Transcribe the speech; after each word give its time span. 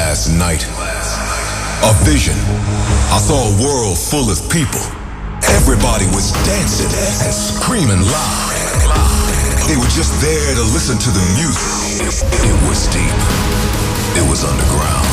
last 0.00 0.32
night. 0.32 0.64
A 1.84 1.92
vision. 2.08 2.36
I 3.12 3.20
saw 3.20 3.36
a 3.36 3.54
world 3.60 4.00
full 4.00 4.32
of 4.32 4.40
people. 4.48 4.80
Everybody 5.60 6.08
was 6.16 6.32
dancing 6.48 6.88
and 7.20 7.34
screaming 7.36 8.00
loud. 8.08 8.48
They 9.68 9.76
were 9.76 9.92
just 9.92 10.16
there 10.24 10.56
to 10.56 10.64
listen 10.72 10.96
to 10.96 11.10
the 11.12 11.24
music. 11.36 12.00
It 12.32 12.56
was 12.64 12.88
deep. 12.88 13.16
It 14.16 14.24
was 14.24 14.40
underground. 14.40 15.04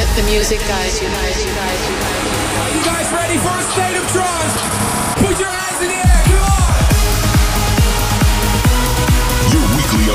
Let 0.00 0.08
the 0.16 0.24
music 0.24 0.60
you, 0.64 0.72
you, 0.72 0.72
you, 0.72 1.52
guide 1.52 1.80
you. 1.84 1.96
You 2.72 2.80
guys 2.80 3.06
ready 3.12 3.36
for 3.44 3.52
a 3.52 3.64
state 3.76 3.96
of 4.00 4.04
trance? 4.08 4.95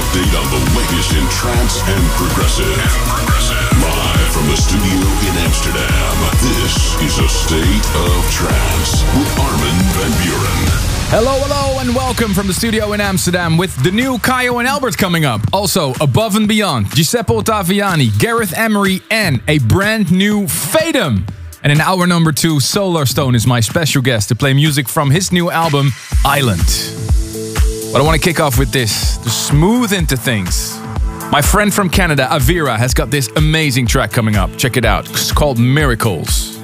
Update 0.02 0.34
on 0.34 0.50
the 0.50 0.80
latest 0.80 1.14
in 1.14 1.26
trance 1.30 1.80
and 1.86 2.04
progressive. 2.18 2.66
Live 3.82 4.34
from 4.34 4.48
the 4.48 4.58
studio 4.58 4.98
in 5.30 5.38
Amsterdam, 5.46 6.16
this 6.42 6.96
is 7.02 7.20
a 7.20 7.30
state 7.30 7.86
of 8.10 8.32
trance 8.32 9.04
with 9.16 9.30
Armin 9.40 9.78
van 9.94 10.12
Buuren. 10.24 10.92
Hello, 11.12 11.38
hello, 11.44 11.80
and 11.82 11.96
welcome 11.96 12.34
from 12.34 12.48
the 12.48 12.54
studio 12.54 12.94
in 12.94 13.00
Amsterdam 13.00 13.58
with 13.58 13.76
the 13.84 13.92
new 13.92 14.18
Kyau 14.18 14.58
and 14.58 14.68
Albert 14.68 14.98
coming 14.98 15.24
up. 15.24 15.42
Also, 15.54 15.94
Above 16.02 16.36
and 16.36 16.48
Beyond, 16.48 16.96
Giuseppe 16.96 17.34
Ottaviani, 17.34 18.18
Gareth 18.18 18.58
Emery, 18.58 19.04
and 19.12 19.40
a 19.48 19.60
brand 19.60 20.12
new 20.12 20.48
Fatum. 20.48 21.28
And 21.62 21.72
in 21.72 21.80
hour 21.80 22.08
number 22.08 22.32
two, 22.32 22.56
Solarstone 22.56 23.36
is 23.36 23.46
my 23.46 23.60
special 23.60 24.02
guest 24.02 24.30
to 24.30 24.36
play 24.36 24.54
music 24.54 24.90
from 24.90 25.12
his 25.12 25.32
new 25.32 25.52
album, 25.52 25.92
Island. 26.26 27.11
But 27.92 28.00
I 28.00 28.04
want 28.06 28.22
to 28.22 28.26
kick 28.26 28.40
off 28.40 28.58
with 28.58 28.72
this 28.72 29.18
to 29.18 29.30
smooth 29.30 29.92
into 29.92 30.16
things. 30.16 30.80
My 31.30 31.42
friend 31.42 31.74
from 31.74 31.90
Canada, 31.90 32.26
Avira, 32.32 32.78
has 32.78 32.94
got 32.94 33.12
this 33.12 33.28
amazing 33.36 33.86
track 33.86 34.12
coming 34.12 34.38
up. 34.38 34.56
Check 34.58 34.78
it 34.78 34.86
out. 34.86 35.10
It's 35.10 35.34
called 35.34 35.60
Miracles. 35.60 36.58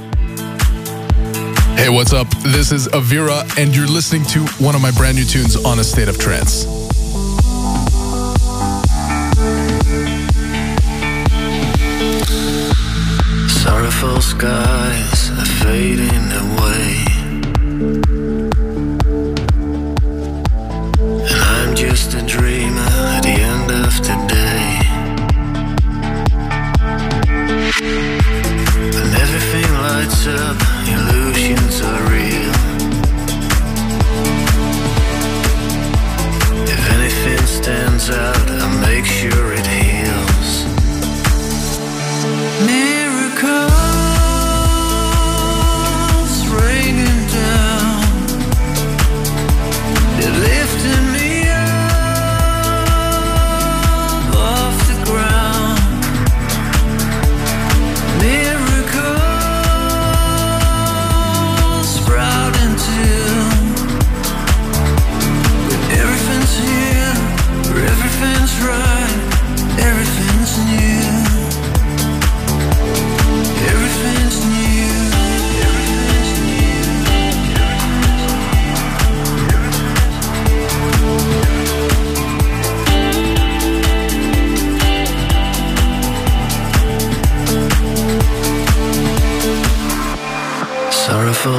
Hey, 1.75 1.89
what's 1.89 2.13
up? 2.13 2.29
This 2.43 2.71
is 2.71 2.87
Avira, 2.87 3.43
and 3.61 3.75
you're 3.75 3.87
listening 3.87 4.23
to 4.27 4.39
one 4.63 4.73
of 4.73 4.81
my 4.81 4.91
brand 4.91 5.17
new 5.17 5.25
tunes 5.25 5.57
on 5.65 5.79
A 5.79 5.83
State 5.83 6.07
of 6.07 6.17
Trance. 6.17 6.65
Sorrowful 13.51 14.21
skies 14.21 15.29
are 15.31 15.45
fading 15.61 16.31
away. 16.31 17.06
Stands 38.07 38.46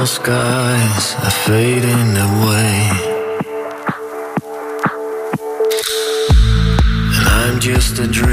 skies 0.09 1.13
are 1.23 1.37
fading 1.45 2.17
away. 2.17 2.89
And 7.15 7.27
I'm 7.27 7.59
just 7.59 7.99
a 7.99 8.07
dreamer 8.07 8.28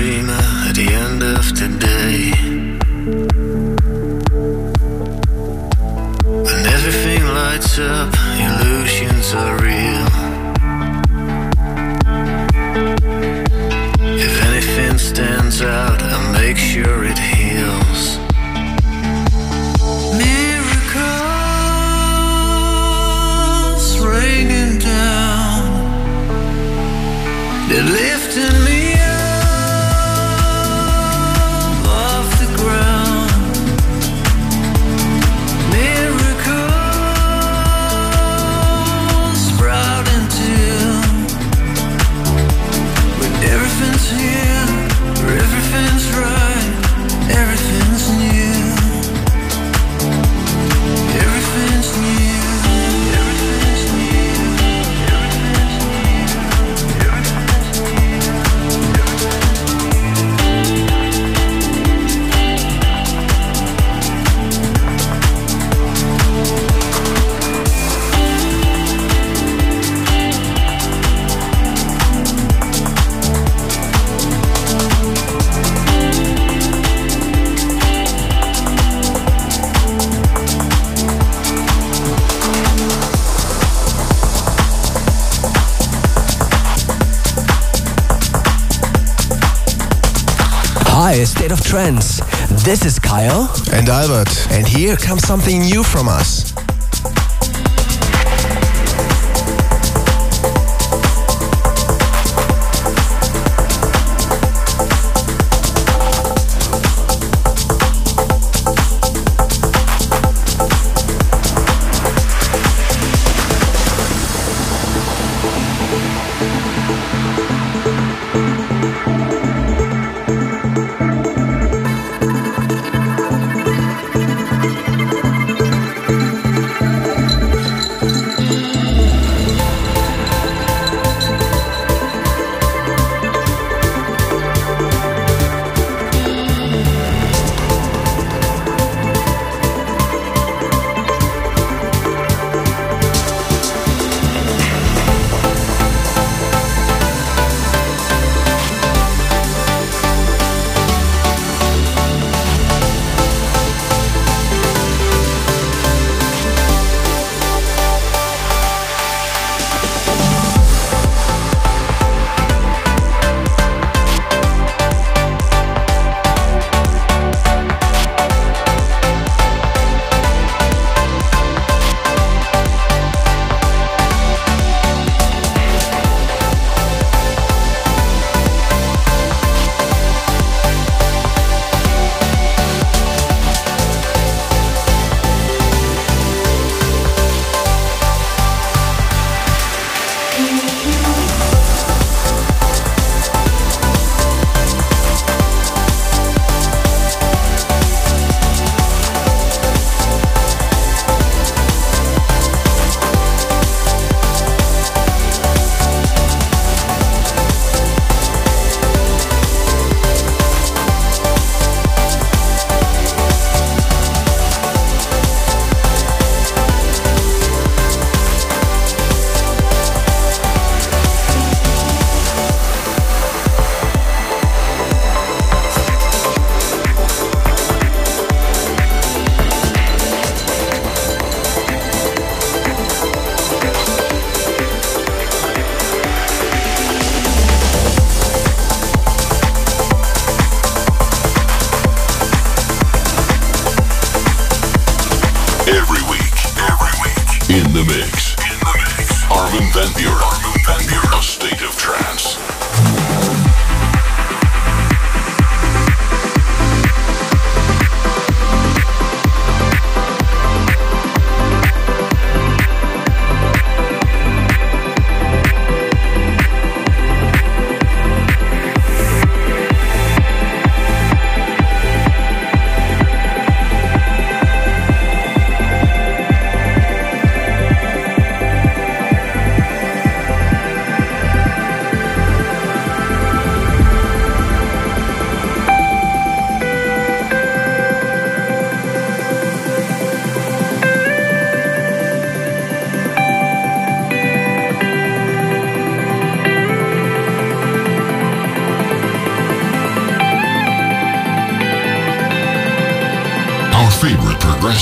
This 92.67 92.85
is 92.85 92.99
Kyau. 92.99 93.47
And 93.73 93.89
Albert. 93.89 94.51
And 94.51 94.67
here 94.67 94.97
comes 94.97 95.25
something 95.25 95.61
new 95.61 95.85
from 95.85 96.09
us. 96.09 96.56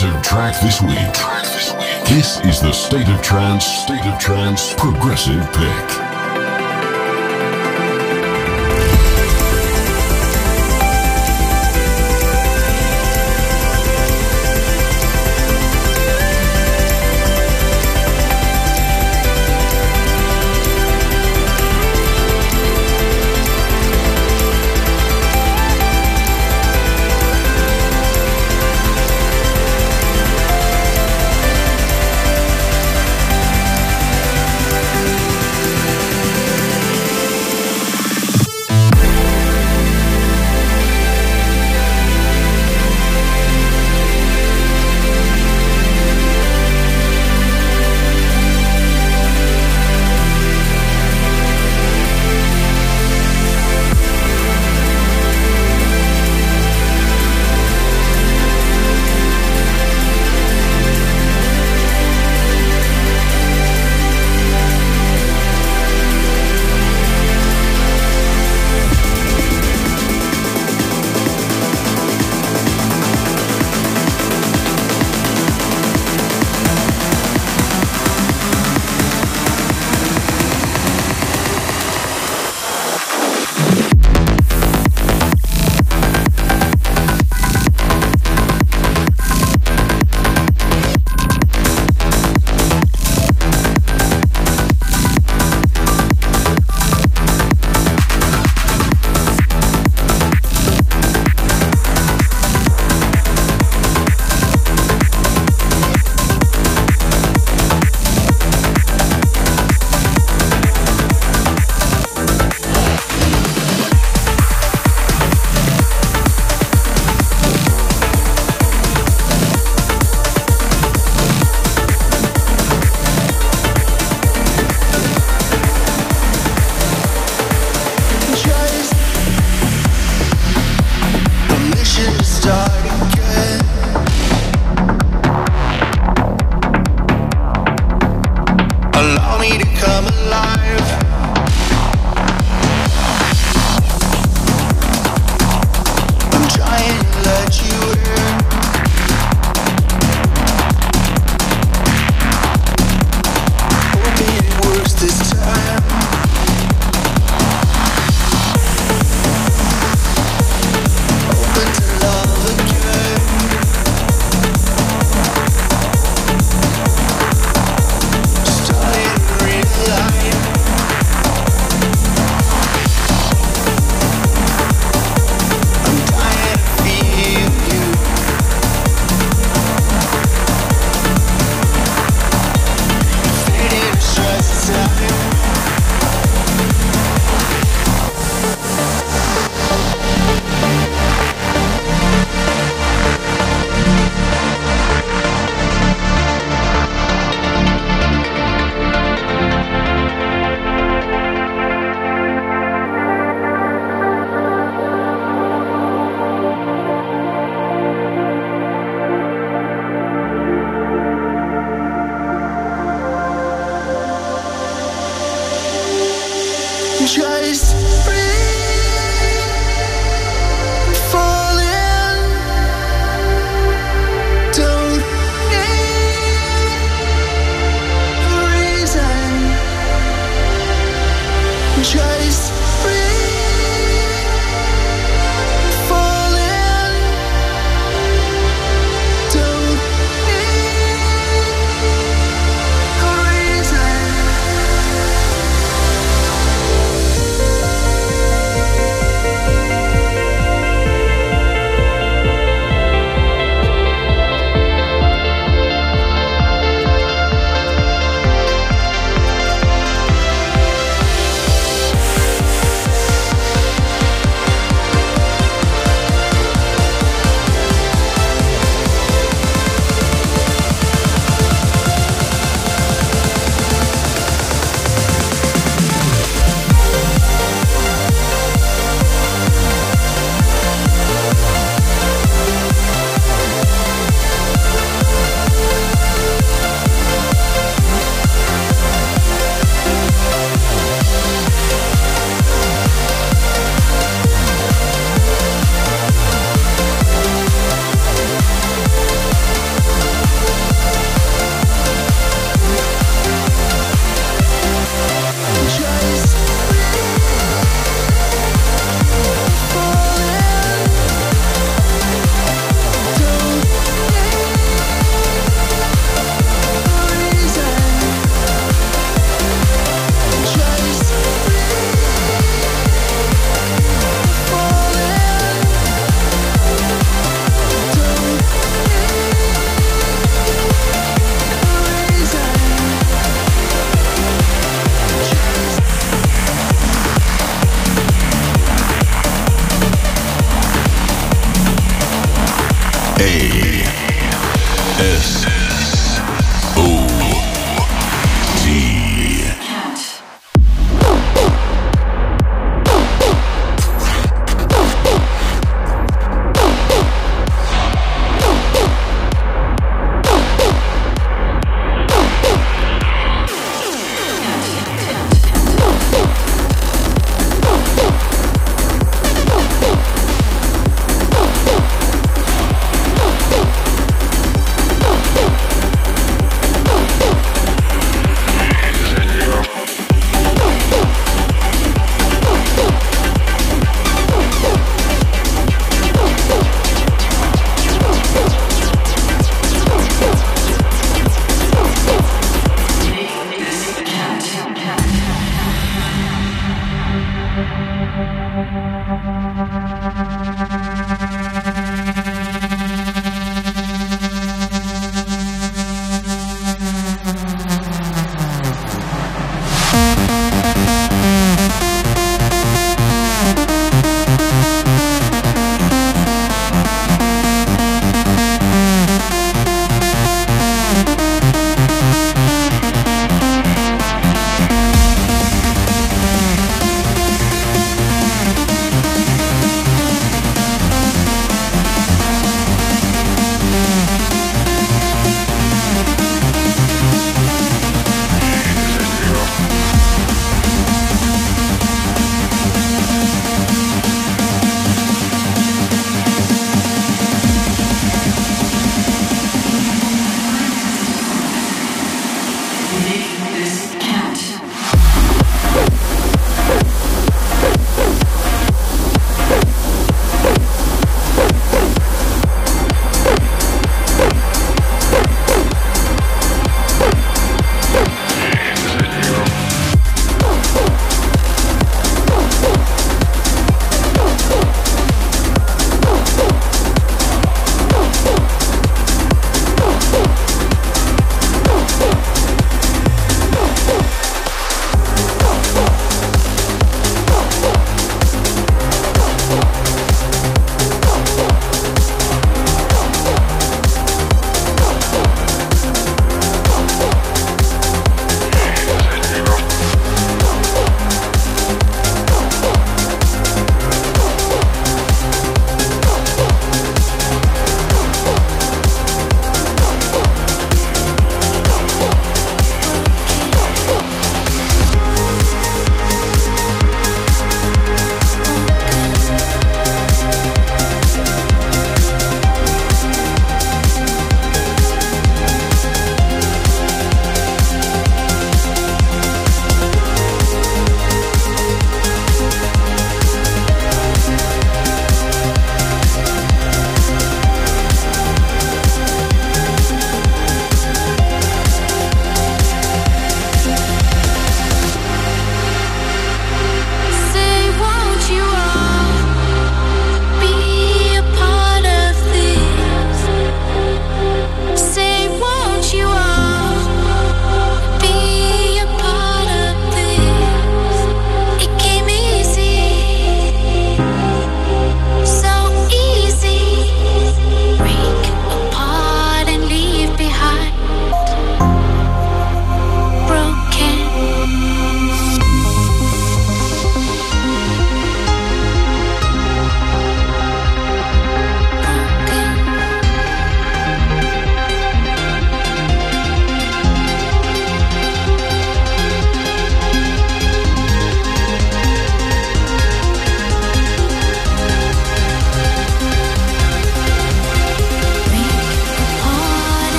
Progressive 0.00 0.22
track 0.22 0.54
this 0.62 0.80
week. 0.80 2.08
This 2.08 2.40
is 2.40 2.60
the 2.60 2.72
State 2.72 3.08
of 3.08 3.20
Trance, 3.20 3.66
State 3.66 4.06
of 4.06 4.18
Trance 4.18 4.72
Progressive 4.74 5.44
Pick. 5.52 6.09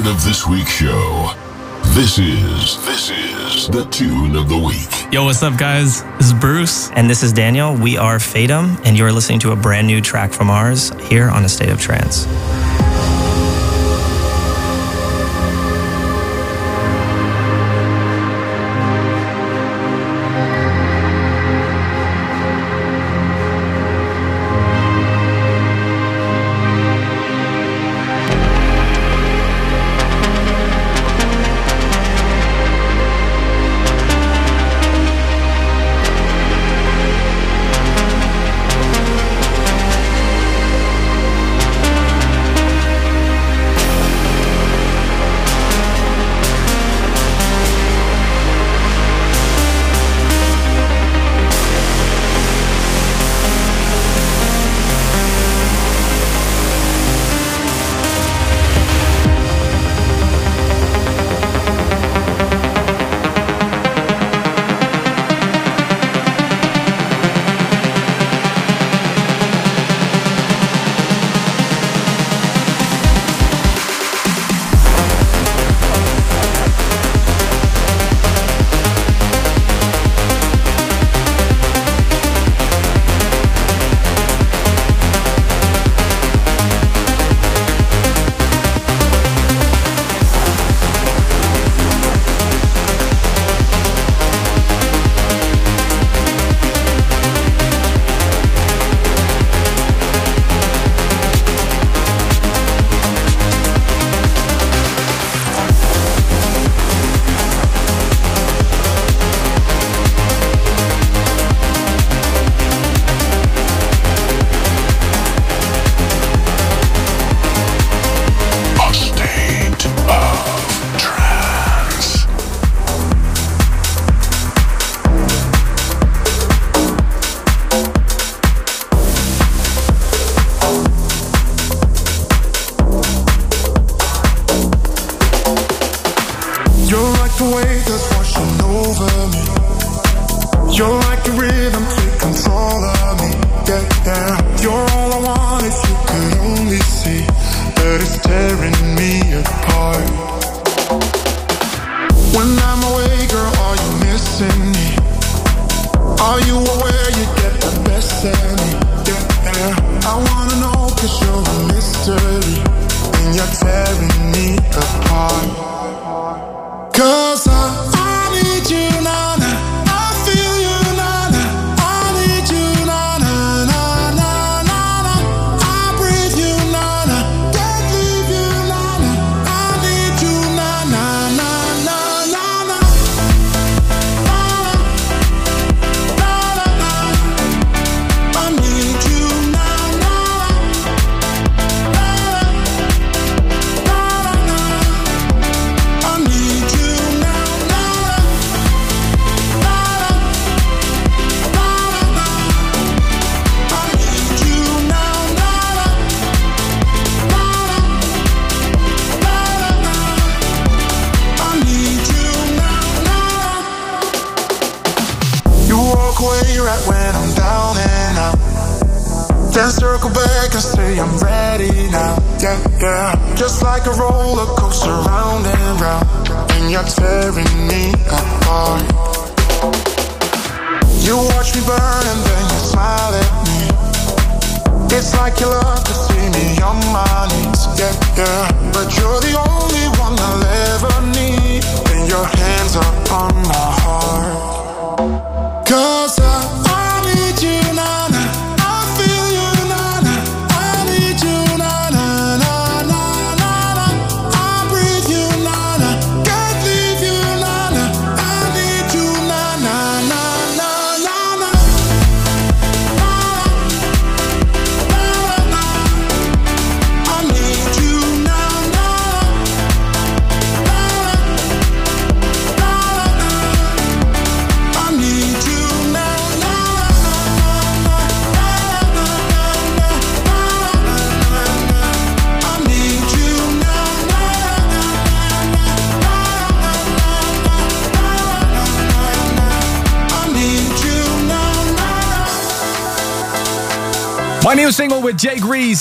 record 0.00 0.14
of 0.14 0.24
this 0.24 0.46
week's 0.46 0.70
show. 0.70 1.32
This 1.94 2.18
is 2.18 2.84
this 2.84 3.10
is 3.10 3.68
the 3.68 3.84
tune 3.86 4.36
of 4.36 4.48
the 4.48 4.56
week. 4.56 5.12
Yo, 5.12 5.24
what's 5.24 5.42
up, 5.42 5.58
guys? 5.58 6.02
This 6.18 6.28
is 6.28 6.34
Bruce, 6.34 6.90
and 6.92 7.08
this 7.10 7.22
is 7.22 7.32
Daniel. 7.32 7.74
We 7.74 7.96
are 7.96 8.18
Fatum, 8.18 8.80
and 8.84 8.96
you 8.96 9.04
are 9.04 9.12
listening 9.12 9.40
to 9.40 9.52
a 9.52 9.56
brand 9.56 9.86
new 9.86 10.00
track 10.00 10.32
from 10.32 10.50
ours 10.50 10.90
here 11.08 11.28
on 11.28 11.44
A 11.44 11.48
State 11.48 11.70
of 11.70 11.80
Trance. 11.80 12.26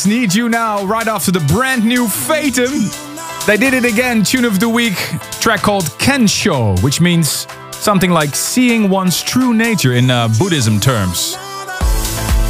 Need 0.06 0.34
You 0.34 0.50
Now, 0.50 0.86
right 0.86 1.08
after 1.08 1.32
the 1.32 1.40
brand 1.42 1.84
new 1.84 2.08
Fatum. 2.08 2.90
They 3.46 3.58
did 3.58 3.74
it 3.74 3.84
again, 3.86 4.24
tune 4.24 4.46
of 4.46 4.60
the 4.60 4.70
week, 4.70 4.96
track 5.40 5.62
called 5.62 5.86
Kensho, 6.00 6.82
which 6.84 7.02
means 7.02 7.48
something 7.72 8.12
like 8.12 8.36
seeing 8.36 8.90
one's 8.90 9.22
true 9.22 9.54
nature 9.54 9.94
in 9.94 10.10
uh, 10.12 10.28
Buddhism 10.38 10.80
terms. 10.80 11.38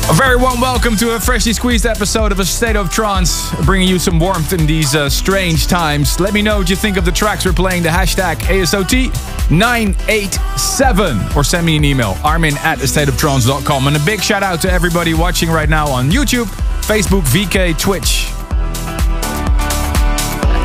A 0.10 0.14
very 0.14 0.38
warm 0.38 0.60
welcome 0.60 0.96
to 0.98 1.16
a 1.16 1.20
freshly 1.20 1.54
squeezed 1.54 1.86
episode 1.86 2.32
of 2.32 2.40
A 2.40 2.46
State 2.46 2.76
of 2.76 2.90
Trance, 2.90 3.54
bringing 3.64 3.88
you 3.88 4.00
some 4.00 4.20
warmth 4.20 4.54
in 4.54 4.66
these 4.66 4.96
uh, 4.96 5.08
strange 5.08 5.68
times. 5.68 6.20
Let 6.20 6.34
me 6.34 6.42
know 6.42 6.58
what 6.58 6.70
you 6.70 6.76
think 6.76 6.98
of 6.98 7.06
the 7.06 7.12
tracks 7.12 7.46
we're 7.46 7.54
playing, 7.54 7.84
the 7.84 7.90
hashtag 7.90 8.38
ASOT987, 8.38 11.36
or 11.36 11.44
send 11.44 11.64
me 11.66 11.78
an 11.78 11.86
email, 11.86 12.18
armin 12.24 12.58
at 12.58 12.80
astateoftrance.com. 12.80 13.88
And 13.88 13.96
a 13.96 14.00
big 14.00 14.24
shout 14.24 14.42
out 14.42 14.60
to 14.62 14.72
everybody 14.72 15.14
watching 15.14 15.50
right 15.50 15.70
now 15.70 15.88
on 15.88 16.10
YouTube, 16.10 16.48
Facebook, 16.90 17.22
VK, 17.22 17.78
Twitch. 17.78 18.26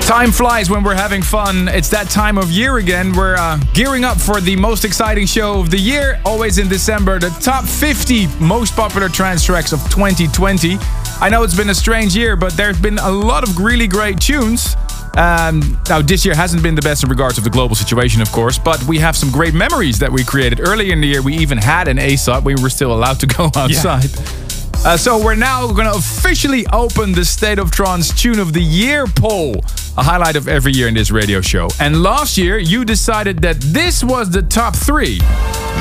Time 0.06 0.32
flies 0.32 0.70
when 0.70 0.82
we're 0.82 0.94
having 0.94 1.20
fun. 1.20 1.68
It's 1.68 1.90
that 1.90 2.08
time 2.08 2.38
of 2.38 2.50
year 2.50 2.78
again. 2.78 3.12
We're 3.12 3.37
uh, 3.37 3.58
gearing 3.74 4.04
up 4.04 4.18
for 4.18 4.40
the 4.40 4.56
most 4.56 4.87
exciting 4.87 5.26
show 5.26 5.60
of 5.60 5.68
the 5.68 5.76
year, 5.76 6.22
always 6.24 6.56
in 6.56 6.66
December, 6.66 7.18
the 7.18 7.28
top 7.42 7.66
50 7.66 8.28
most 8.40 8.74
popular 8.74 9.10
trance 9.10 9.44
tracks 9.44 9.74
of 9.74 9.80
2020. 9.90 10.78
I 11.20 11.28
know 11.28 11.42
it's 11.42 11.54
been 11.54 11.68
a 11.68 11.74
strange 11.74 12.16
year, 12.16 12.37
but 12.37 12.54
there's 12.54 12.80
been 12.80 12.96
a 12.96 13.10
lot 13.10 13.46
of 13.46 13.58
really 13.58 13.87
great 13.87 14.18
tunes. 14.18 14.76
Um, 15.18 15.78
now, 15.90 16.00
this 16.00 16.24
year 16.24 16.34
hasn't 16.34 16.62
been 16.62 16.74
the 16.74 16.80
best 16.80 17.04
in 17.04 17.10
regards 17.10 17.37
of 17.37 17.44
the 17.44 17.50
global 17.50 17.74
situation, 17.74 18.22
of 18.22 18.32
course, 18.32 18.58
but 18.58 18.82
we 18.84 18.98
have 18.98 19.14
some 19.14 19.30
great 19.30 19.52
memories 19.52 19.98
that 19.98 20.10
we 20.10 20.24
created. 20.24 20.66
Earlier 20.66 20.94
in 20.94 21.02
the 21.02 21.06
year, 21.06 21.20
we 21.20 21.37
even 21.37 21.58
had 21.58 21.87
an 21.87 21.98
ASOT. 21.98 22.44
We 22.44 22.54
were 22.54 22.70
still 22.70 22.94
allowed 22.94 23.20
to 23.20 23.26
go 23.26 23.44
outside. 23.54 24.04
Yeah. 24.06 24.43
Uh, 24.85 24.99
so 24.99 25.23
we're 25.23 25.35
now 25.35 25.66
going 25.73 25.90
to 25.90 25.97
officially 25.97 26.66
open 26.70 27.12
the 27.12 27.25
State 27.25 27.59
of 27.59 27.70
Trance 27.70 28.12
Tune 28.12 28.38
of 28.38 28.53
the 28.53 28.61
Year 28.61 29.07
poll, 29.07 29.55
a 29.97 30.03
highlight 30.03 30.37
of 30.37 30.47
every 30.47 30.73
year 30.73 30.88
in 30.88 30.94
this 30.94 31.11
radio 31.11 31.40
show. 31.40 31.70
And 31.81 32.03
last 32.03 32.37
year, 32.37 32.59
you 32.59 32.85
decided 32.85 33.40
that 33.40 33.59
this 33.62 34.05
was 34.05 34.29
the 34.29 34.42
top 34.42 34.77
three. 34.77 35.20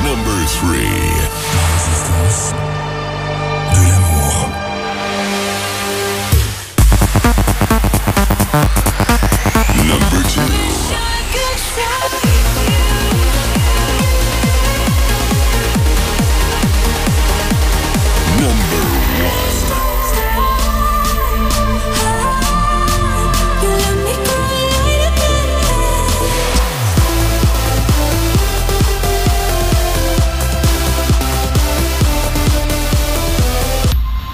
Number 0.02 0.44
three. 0.46 2.63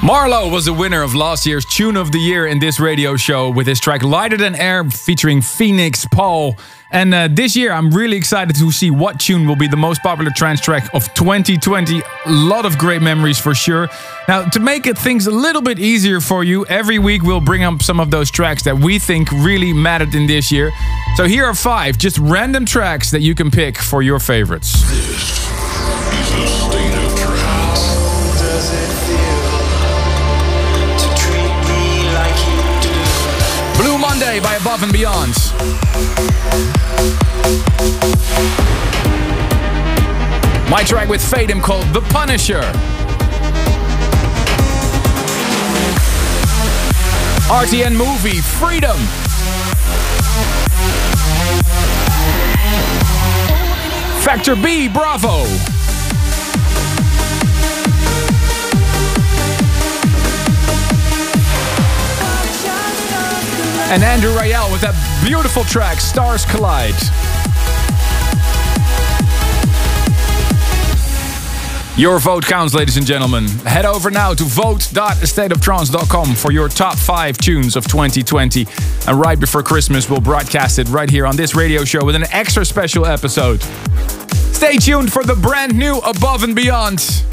MaRLo 0.00 0.50
was 0.50 0.64
the 0.64 0.72
winner 0.72 1.02
of 1.02 1.14
last 1.14 1.44
year's 1.44 1.66
Tune 1.66 1.94
of 1.94 2.10
the 2.10 2.18
Year 2.18 2.46
in 2.46 2.58
this 2.58 2.80
radio 2.80 3.16
show 3.16 3.50
with 3.50 3.66
his 3.66 3.78
track 3.78 4.02
Lighter 4.02 4.38
Than 4.38 4.54
Air 4.54 4.82
featuring 4.84 5.40
Feenixpawl. 5.40 6.58
And 6.90 7.12
uh, 7.12 7.28
this 7.30 7.54
year, 7.54 7.70
I'm 7.70 7.90
really 7.90 8.16
excited 8.16 8.56
to 8.56 8.72
see 8.72 8.90
what 8.90 9.20
tune 9.20 9.46
will 9.46 9.56
be 9.56 9.68
the 9.68 9.76
most 9.76 10.02
popular 10.02 10.30
trance 10.34 10.62
track 10.62 10.88
of 10.94 11.12
2020. 11.12 12.00
A 12.00 12.30
lot 12.30 12.64
of 12.64 12.78
great 12.78 13.02
memories 13.02 13.38
for 13.38 13.54
sure. 13.54 13.90
Now, 14.26 14.44
to 14.46 14.58
make 14.58 14.86
it 14.86 14.96
things 14.96 15.26
a 15.26 15.30
little 15.30 15.60
bit 15.60 15.78
easier 15.78 16.22
for 16.22 16.44
you, 16.44 16.64
every 16.64 16.98
week 16.98 17.22
we'll 17.22 17.42
bring 17.42 17.62
up 17.62 17.82
some 17.82 18.00
of 18.00 18.10
those 18.10 18.30
tracks 18.30 18.62
that 18.62 18.78
we 18.78 18.98
think 18.98 19.30
really 19.30 19.74
mattered 19.74 20.14
in 20.14 20.26
this 20.26 20.50
year. 20.50 20.72
So 21.16 21.24
here 21.24 21.44
are 21.44 21.54
five 21.54 21.98
just 21.98 22.16
random 22.16 22.64
tracks 22.64 23.10
that 23.10 23.20
you 23.20 23.34
can 23.34 23.50
pick 23.50 23.76
for 23.76 24.00
your 24.00 24.18
favorites. 24.18 24.82
By 34.42 34.56
Above 34.56 34.82
and 34.82 34.92
Beyond. 34.92 35.34
My 40.70 40.82
track 40.84 41.08
with 41.08 41.20
Fatum 41.20 41.60
called 41.60 41.86
The 41.92 42.00
Punisher. 42.10 42.62
RTN 47.50 47.96
movie 47.96 48.40
Freedom. 48.40 48.96
Factor 54.22 54.54
B 54.54 54.88
Bravo. 54.88 55.79
And 63.90 64.04
Andrew 64.04 64.30
Rayel 64.30 64.70
with 64.70 64.80
that 64.82 64.94
beautiful 65.24 65.64
track, 65.64 66.00
Stars 66.00 66.44
Collide. 66.44 66.94
Your 71.96 72.20
vote 72.20 72.46
counts, 72.46 72.72
ladies 72.72 72.96
and 72.96 73.04
gentlemen. 73.04 73.48
Head 73.66 73.84
over 73.84 74.10
now 74.10 74.32
to 74.32 74.44
vote.stateoftrance.com 74.44 76.34
for 76.34 76.52
your 76.52 76.68
top 76.68 76.96
five 76.96 77.36
tunes 77.36 77.74
of 77.74 77.86
2020. 77.88 78.66
And 79.08 79.20
right 79.20 79.38
before 79.38 79.62
Christmas, 79.62 80.08
we'll 80.08 80.20
broadcast 80.20 80.78
it 80.78 80.88
right 80.88 81.10
here 81.10 81.26
on 81.26 81.36
this 81.36 81.56
radio 81.56 81.84
show 81.84 82.04
with 82.04 82.14
an 82.14 82.24
extra 82.30 82.64
special 82.64 83.04
episode. 83.04 83.60
Stay 84.54 84.76
tuned 84.76 85.12
for 85.12 85.24
the 85.24 85.34
brand 85.34 85.76
new 85.76 85.98
Above 85.98 86.44
and 86.44 86.54
Beyond. 86.54 87.24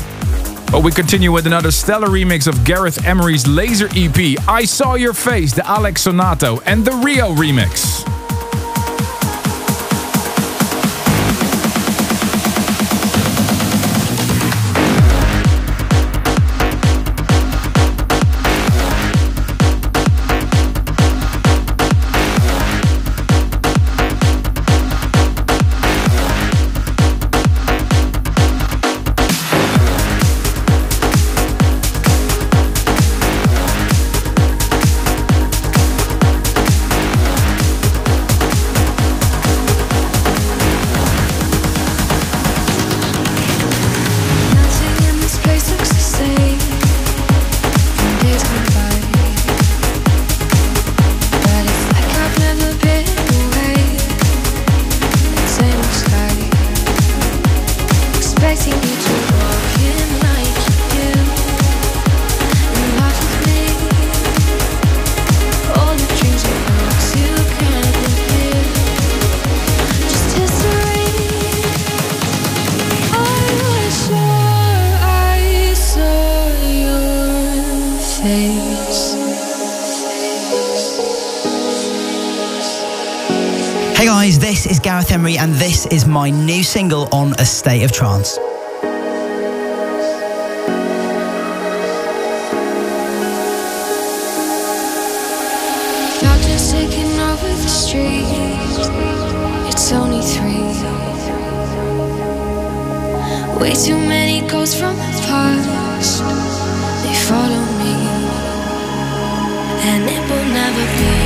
But 0.72 0.84
we 0.84 0.92
continue 0.92 1.32
with 1.32 1.48
another 1.48 1.72
stellar 1.72 2.08
remix 2.08 2.48
of 2.48 2.64
Gareth 2.66 3.06
Emery's 3.06 3.48
Laser 3.48 3.88
EP, 3.96 4.38
I 4.48 4.66
Saw 4.66 4.96
Your 4.96 5.14
Face, 5.14 5.54
the 5.54 5.66
Alex 5.66 6.02
Sonata, 6.02 6.60
and 6.66 6.84
TheRio 6.86 7.36
remix. 7.36 8.17
This 85.78 85.94
is 85.94 86.08
my 86.08 86.32
new 86.32 86.64
single 86.64 87.08
on 87.12 87.34
A 87.38 87.46
State 87.46 87.84
of 87.84 87.92
Trance. 87.92 88.38
Doctors 96.20 96.72
taking 96.72 97.20
over 97.30 97.48
the 97.48 97.70
street. 97.70 98.26
It's 99.70 99.92
only 99.92 100.24
three. 100.24 100.66
Way 103.62 103.76
too 103.76 103.98
many 103.98 104.48
ghosts 104.50 104.80
from 104.80 104.96
the 104.96 105.28
past. 105.30 106.24
They 107.04 107.14
follow 107.30 107.64
me, 107.82 107.94
and 109.86 110.10
it 110.10 110.28
will 110.28 110.46
never 110.52 110.86
be. 110.98 111.17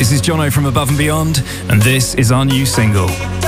This 0.00 0.12
is 0.12 0.22
Jono 0.22 0.50
from 0.50 0.64
Above 0.64 0.88
and 0.88 0.96
Beyond, 0.96 1.44
and 1.68 1.82
this 1.82 2.14
is 2.14 2.32
our 2.32 2.46
new 2.46 2.64
single. 2.64 3.39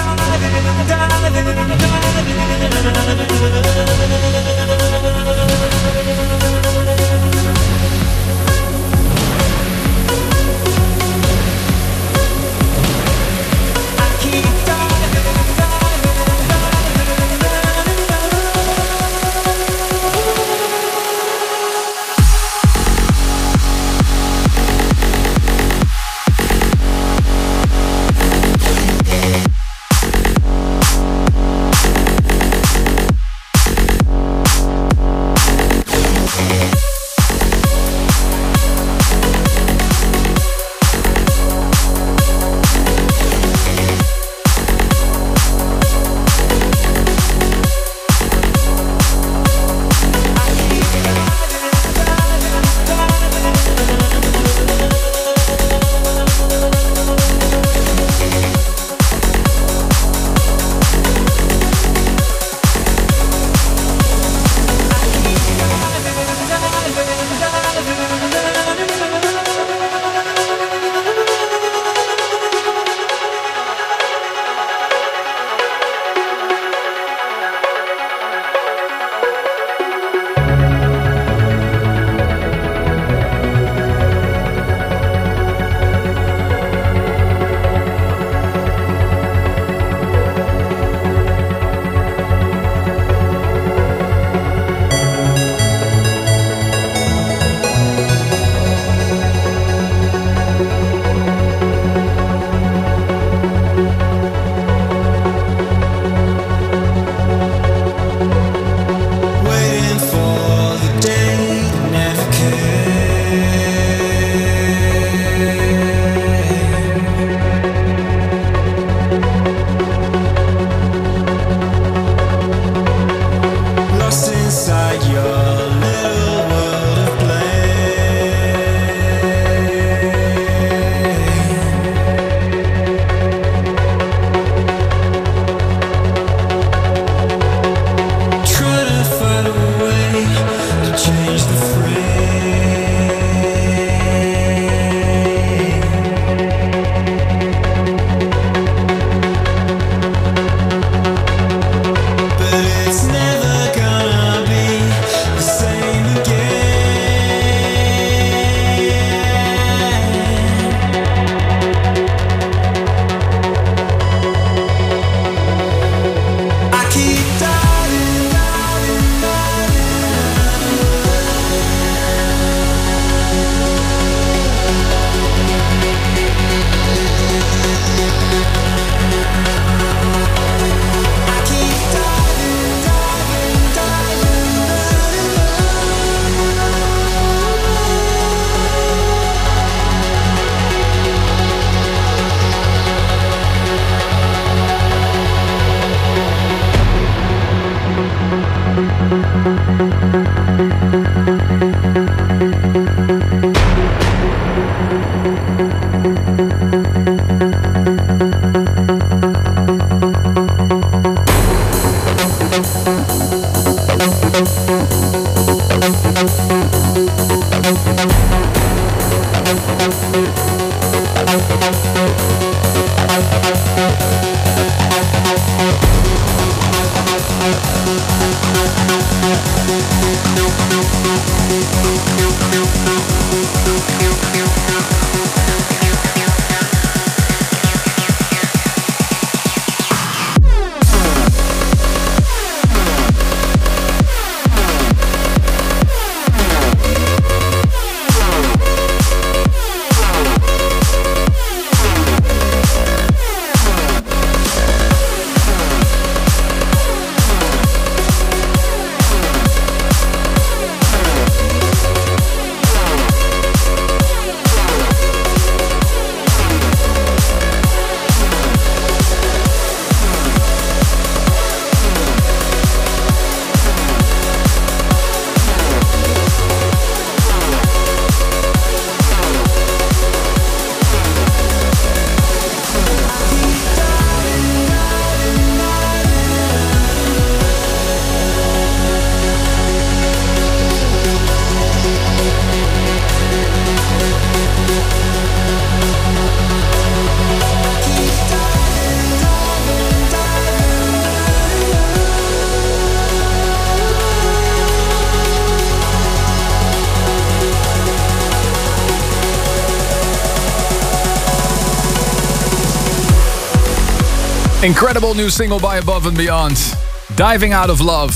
Incredible 314.92 315.14
new 315.14 315.30
single 315.30 315.58
by 315.58 315.78
Above 315.78 316.04
and 316.04 316.14
Beyond. 316.14 316.76
Diving 317.16 317.54
Out 317.54 317.70
of 317.70 317.80
Love. 317.80 318.14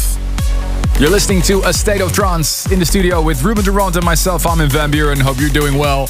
You're 1.00 1.08
listening 1.08 1.40
to 1.44 1.62
A 1.62 1.72
State 1.72 2.02
of 2.02 2.12
Trance 2.12 2.70
in 2.70 2.78
the 2.78 2.84
studio 2.84 3.22
with 3.22 3.42
Ruben 3.42 3.64
de 3.64 3.72
Ronde 3.72 3.96
and 3.96 4.04
myself, 4.04 4.46
Armin 4.46 4.68
van 4.68 4.92
Buuren. 4.92 5.18
Hope 5.18 5.40
you're 5.40 5.48
doing 5.48 5.78
well. 5.78 6.06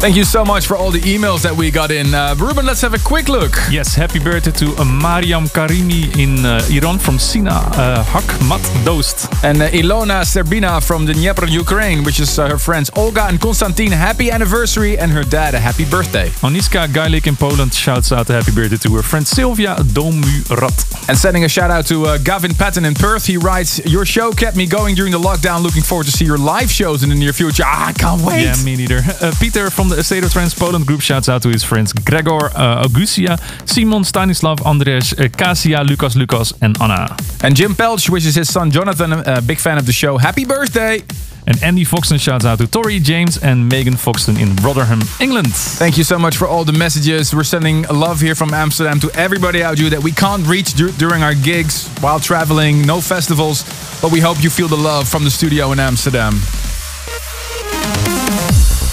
Thank 0.00 0.14
you 0.14 0.22
so 0.22 0.44
much 0.44 0.68
for 0.68 0.76
all 0.76 0.92
the 0.92 1.00
emails 1.00 1.42
that 1.42 1.54
we 1.54 1.72
got 1.72 1.90
in. 1.90 2.14
Uh, 2.14 2.36
Ruben, 2.38 2.64
let's 2.64 2.80
have 2.82 2.94
a 2.94 3.00
quick 3.00 3.28
look. 3.28 3.52
Yes, 3.68 3.96
happy 3.96 4.20
birthday 4.20 4.52
to 4.52 4.66
uh, 4.76 4.84
Mariam 4.84 5.46
Karimi 5.46 6.16
in 6.16 6.46
uh, 6.46 6.62
Iran 6.70 7.00
from 7.00 7.18
Sina 7.18 7.50
uh, 7.50 8.04
Hakmat 8.04 8.84
Dost. 8.84 9.28
And 9.42 9.60
uh, 9.60 9.68
Ilona 9.70 10.22
Serbina 10.22 10.80
from 10.80 11.04
the 11.04 11.14
Dnieper, 11.14 11.46
Ukraine, 11.46 12.04
which 12.04 12.20
is 12.20 12.38
uh, 12.38 12.48
her 12.48 12.58
friends 12.58 12.90
Olga 12.94 13.24
and 13.24 13.40
Konstantin. 13.40 13.90
Happy 13.90 14.30
anniversary 14.30 14.96
and 14.96 15.10
her 15.10 15.24
dad 15.24 15.54
a 15.54 15.58
happy 15.58 15.84
birthday. 15.84 16.28
Oniska 16.42 16.86
Gailik 16.86 17.26
in 17.26 17.34
Poland 17.34 17.74
shouts 17.74 18.12
out 18.12 18.30
a 18.30 18.34
happy 18.34 18.52
birthday 18.52 18.76
to 18.76 18.94
her 18.94 19.02
friend 19.02 19.26
Sylvia 19.26 19.74
Domurat. 19.82 20.97
And 21.08 21.16
sending 21.16 21.44
a 21.44 21.48
shout 21.48 21.70
out 21.70 21.86
to 21.86 22.04
uh, 22.04 22.18
Gavin 22.18 22.54
Patton 22.54 22.84
in 22.84 22.94
Perth. 22.94 23.24
He 23.24 23.38
writes, 23.38 23.78
Your 23.86 24.04
show 24.04 24.30
kept 24.30 24.58
me 24.58 24.66
going 24.66 24.94
during 24.94 25.10
the 25.10 25.18
lockdown. 25.18 25.62
Looking 25.62 25.82
forward 25.82 26.04
to 26.04 26.12
see 26.12 26.26
your 26.26 26.36
live 26.36 26.70
shows 26.70 27.02
in 27.02 27.08
the 27.08 27.14
near 27.14 27.32
future. 27.32 27.62
Ah, 27.64 27.88
I 27.88 27.92
can't 27.94 28.20
wait. 28.20 28.44
Yeah, 28.44 28.62
me 28.64 28.76
neither. 28.76 29.00
Uh, 29.20 29.32
Peter 29.40 29.68
from 29.68 29.88
the 29.88 30.04
State 30.04 30.22
of 30.22 30.30
Trance 30.32 30.54
Poland 30.54 30.86
group 30.86 31.00
shouts 31.00 31.28
out 31.28 31.42
to 31.42 31.48
his 31.48 31.64
friends 31.64 31.92
Gregor 31.92 32.50
uh, 32.54 32.84
Augustia, 32.84 33.36
Simon 33.64 34.04
Stanislav, 34.04 34.64
Andres, 34.64 35.12
uh, 35.18 35.28
Kasia, 35.36 35.82
Lucas 35.82 36.14
Lucas, 36.14 36.52
and 36.62 36.80
Anna. 36.80 37.16
And 37.42 37.56
Jim 37.56 37.74
Pelch 37.74 38.08
wishes 38.08 38.36
his 38.36 38.52
son 38.52 38.70
Jonathan, 38.70 39.12
a 39.12 39.40
big 39.40 39.58
fan 39.58 39.76
of 39.76 39.86
the 39.86 39.92
show, 39.92 40.18
happy 40.18 40.44
birthday. 40.44 41.02
And 41.48 41.62
Andy 41.62 41.82
Foxton 41.82 42.20
shouts 42.20 42.44
out 42.44 42.58
to 42.58 42.66
Tori 42.66 43.00
James 43.00 43.38
and 43.42 43.70
Megan 43.70 43.94
Foxton 43.94 44.38
in 44.38 44.54
Rotherham, 44.56 45.00
England. 45.18 45.54
Thank 45.54 45.96
you 45.96 46.04
so 46.04 46.18
much 46.18 46.36
for 46.36 46.46
all 46.46 46.62
the 46.62 46.74
messages. 46.74 47.34
We're 47.34 47.42
sending 47.42 47.84
love 47.84 48.20
here 48.20 48.34
from 48.34 48.52
Amsterdam 48.52 49.00
to 49.00 49.10
everybody 49.14 49.62
out 49.62 49.78
there 49.78 49.88
that 49.88 50.02
we 50.02 50.12
can't 50.12 50.46
reach 50.46 50.74
dur- 50.74 50.92
during 50.98 51.22
our 51.22 51.34
gigs 51.34 51.88
while 52.00 52.20
traveling, 52.20 52.82
no 52.82 53.00
festivals, 53.00 53.64
but 54.02 54.12
we 54.12 54.20
hope 54.20 54.44
you 54.44 54.50
feel 54.50 54.68
the 54.68 54.76
love 54.76 55.08
from 55.08 55.24
the 55.24 55.30
studio 55.30 55.72
in 55.72 55.80
Amsterdam. 55.80 56.34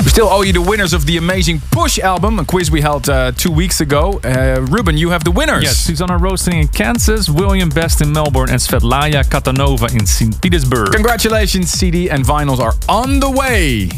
We 0.05 0.11
still 0.11 0.27
owe 0.29 0.43
you 0.43 0.53
the 0.53 0.61
winners 0.61 0.93
of 0.93 1.07
the 1.07 1.17
amazing 1.17 1.61
Push 1.71 1.97
album, 1.97 2.37
a 2.37 2.45
quiz 2.45 2.69
we 2.69 2.79
held 2.79 3.09
uh, 3.09 3.31
two 3.31 3.51
weeks 3.51 3.81
ago. 3.81 4.19
Uh, 4.23 4.63
Ruben, 4.69 4.97
you 4.97 5.09
have 5.09 5.23
the 5.23 5.31
winners. 5.31 5.63
Yes, 5.63 5.77
Susanna 5.77 6.15
Roasting 6.15 6.59
in 6.59 6.67
Kansas, 6.67 7.27
William 7.27 7.69
Best 7.69 8.01
in 8.01 8.13
Melbourne, 8.13 8.51
and 8.51 8.59
Svetlaya 8.59 9.23
Katanova 9.23 9.91
in 9.99 10.05
St. 10.05 10.39
Petersburg. 10.43 10.91
Congratulations, 10.91 11.71
CD 11.71 12.07
and 12.11 12.23
vinyls 12.23 12.59
are 12.59 12.73
on 12.87 13.19
the 13.19 13.31
way. 13.31 13.89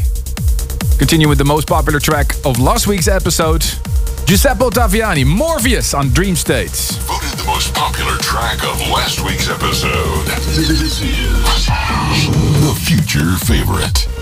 Continue 0.98 1.28
with 1.28 1.36
the 1.36 1.44
most 1.44 1.68
popular 1.68 2.00
track 2.00 2.32
of 2.46 2.58
last 2.58 2.86
week's 2.86 3.06
episode. 3.06 3.60
Giuseppe 4.24 4.60
Ottaviani, 4.60 5.26
Morpheus 5.26 5.92
on 5.92 6.08
Dream 6.08 6.36
States. 6.36 6.96
Voted 7.04 7.38
the 7.38 7.44
most 7.44 7.74
popular 7.74 8.16
track 8.16 8.64
of 8.64 8.80
last 8.88 9.20
week's 9.20 9.50
episode. 9.50 10.24
This 10.26 11.00
is 11.00 11.00
the 12.64 12.74
future 12.82 13.36
favorite. 13.44 14.17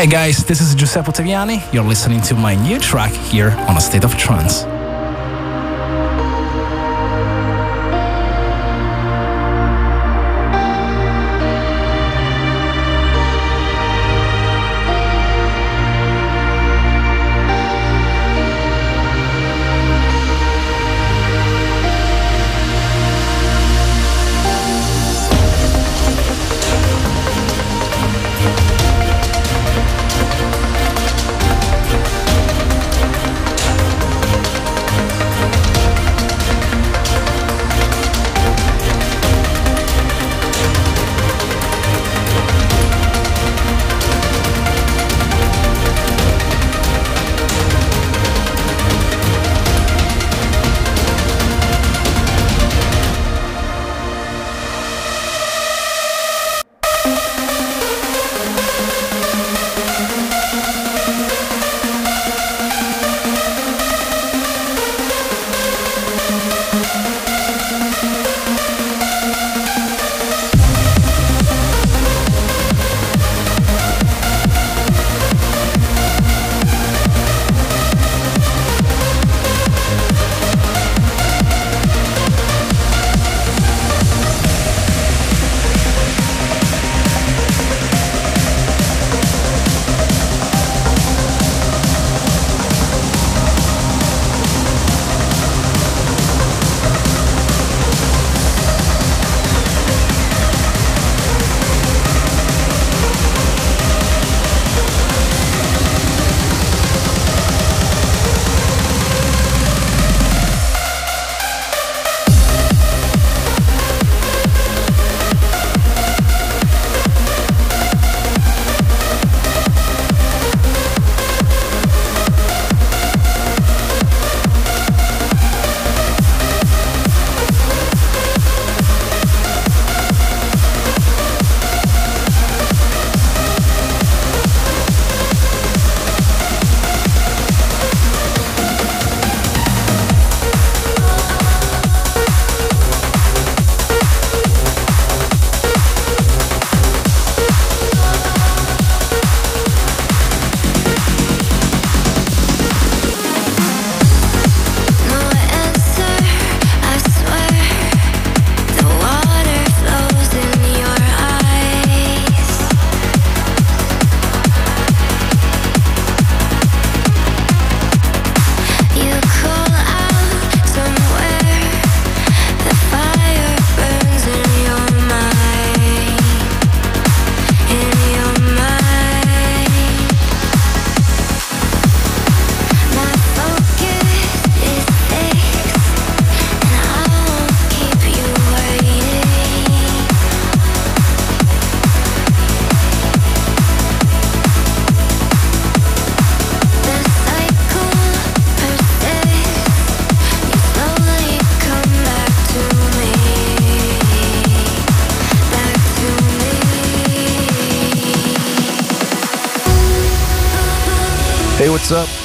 Hey 0.00 0.06
guys, 0.06 0.42
this 0.46 0.62
is 0.62 0.74
Giuseppe 0.74 1.12
Ottaviani. 1.12 1.60
You're 1.74 1.84
listening 1.84 2.22
to 2.22 2.34
my 2.34 2.54
new 2.54 2.78
track 2.78 3.12
here 3.12 3.50
on 3.68 3.76
A 3.76 3.80
State 3.82 4.02
of 4.02 4.16
Trance. 4.16 4.64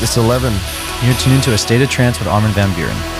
It's 0.06 0.18
11. 0.18 0.54
You're 1.02 1.16
tuned 1.16 1.38
into 1.38 1.54
a 1.54 1.58
state 1.58 1.82
of 1.82 1.90
trance 1.90 2.20
with 2.20 2.28
Armin 2.28 2.52
van 2.52 2.70
Buuren. 2.74 3.15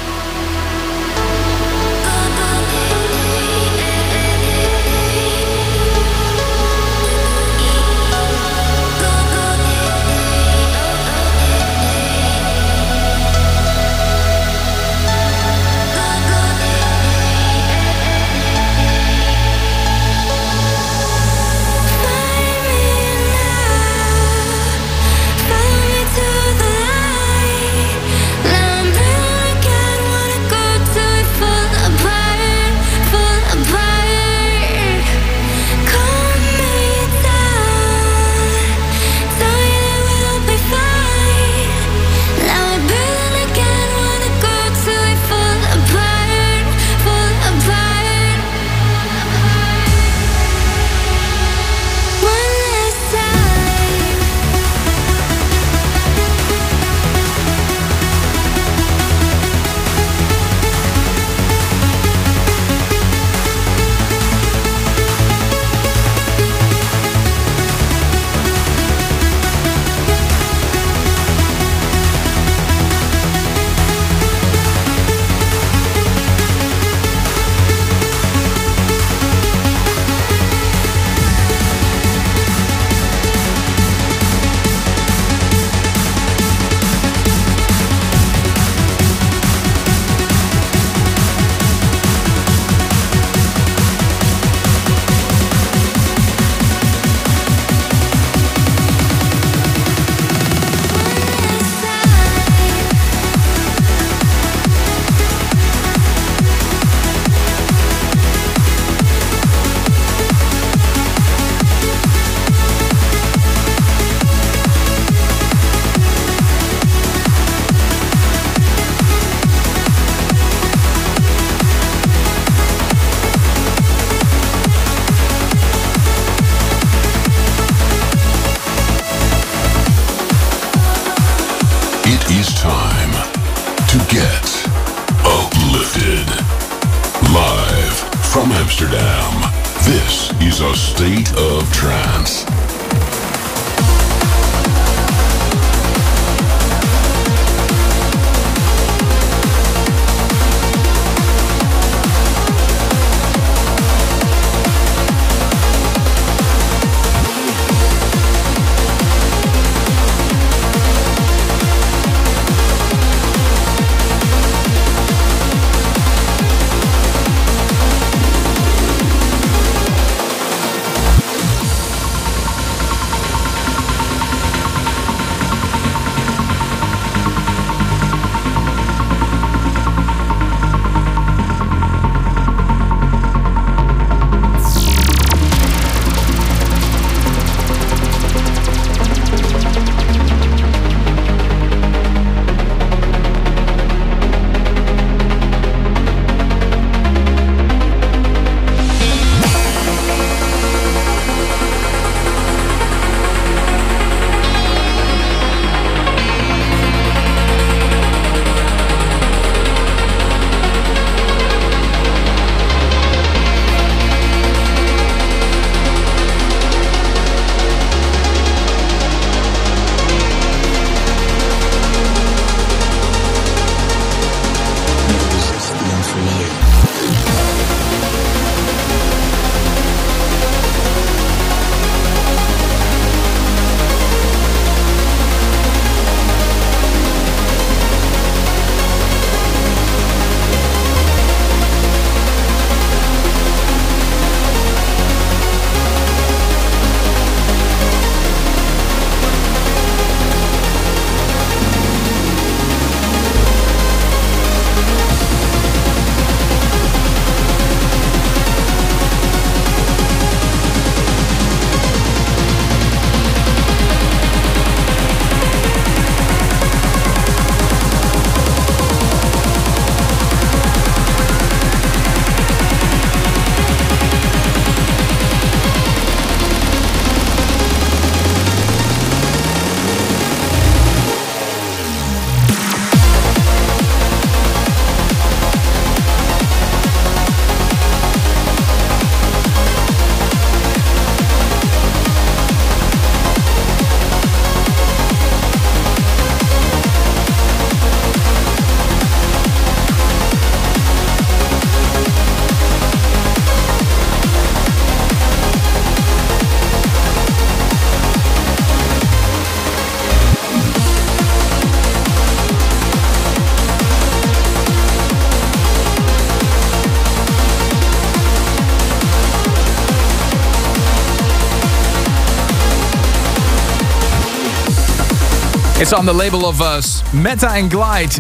It's 325.86 325.94
on 325.94 326.08
the 326.08 326.14
label 326.14 326.48
of 326.48 326.62
uh, 326.62 326.82
Metta 327.14 327.52
and 327.52 327.70
Glyde 327.70 328.12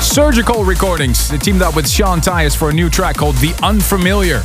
Surgical 0.00 0.62
Recordings. 0.62 1.28
They 1.28 1.38
teamed 1.38 1.60
up 1.60 1.74
with 1.74 1.90
Sean 1.90 2.20
Tyas 2.20 2.56
for 2.56 2.70
a 2.70 2.72
new 2.72 2.88
track 2.88 3.16
called 3.16 3.34
The 3.38 3.52
Unfamiliar. 3.64 4.44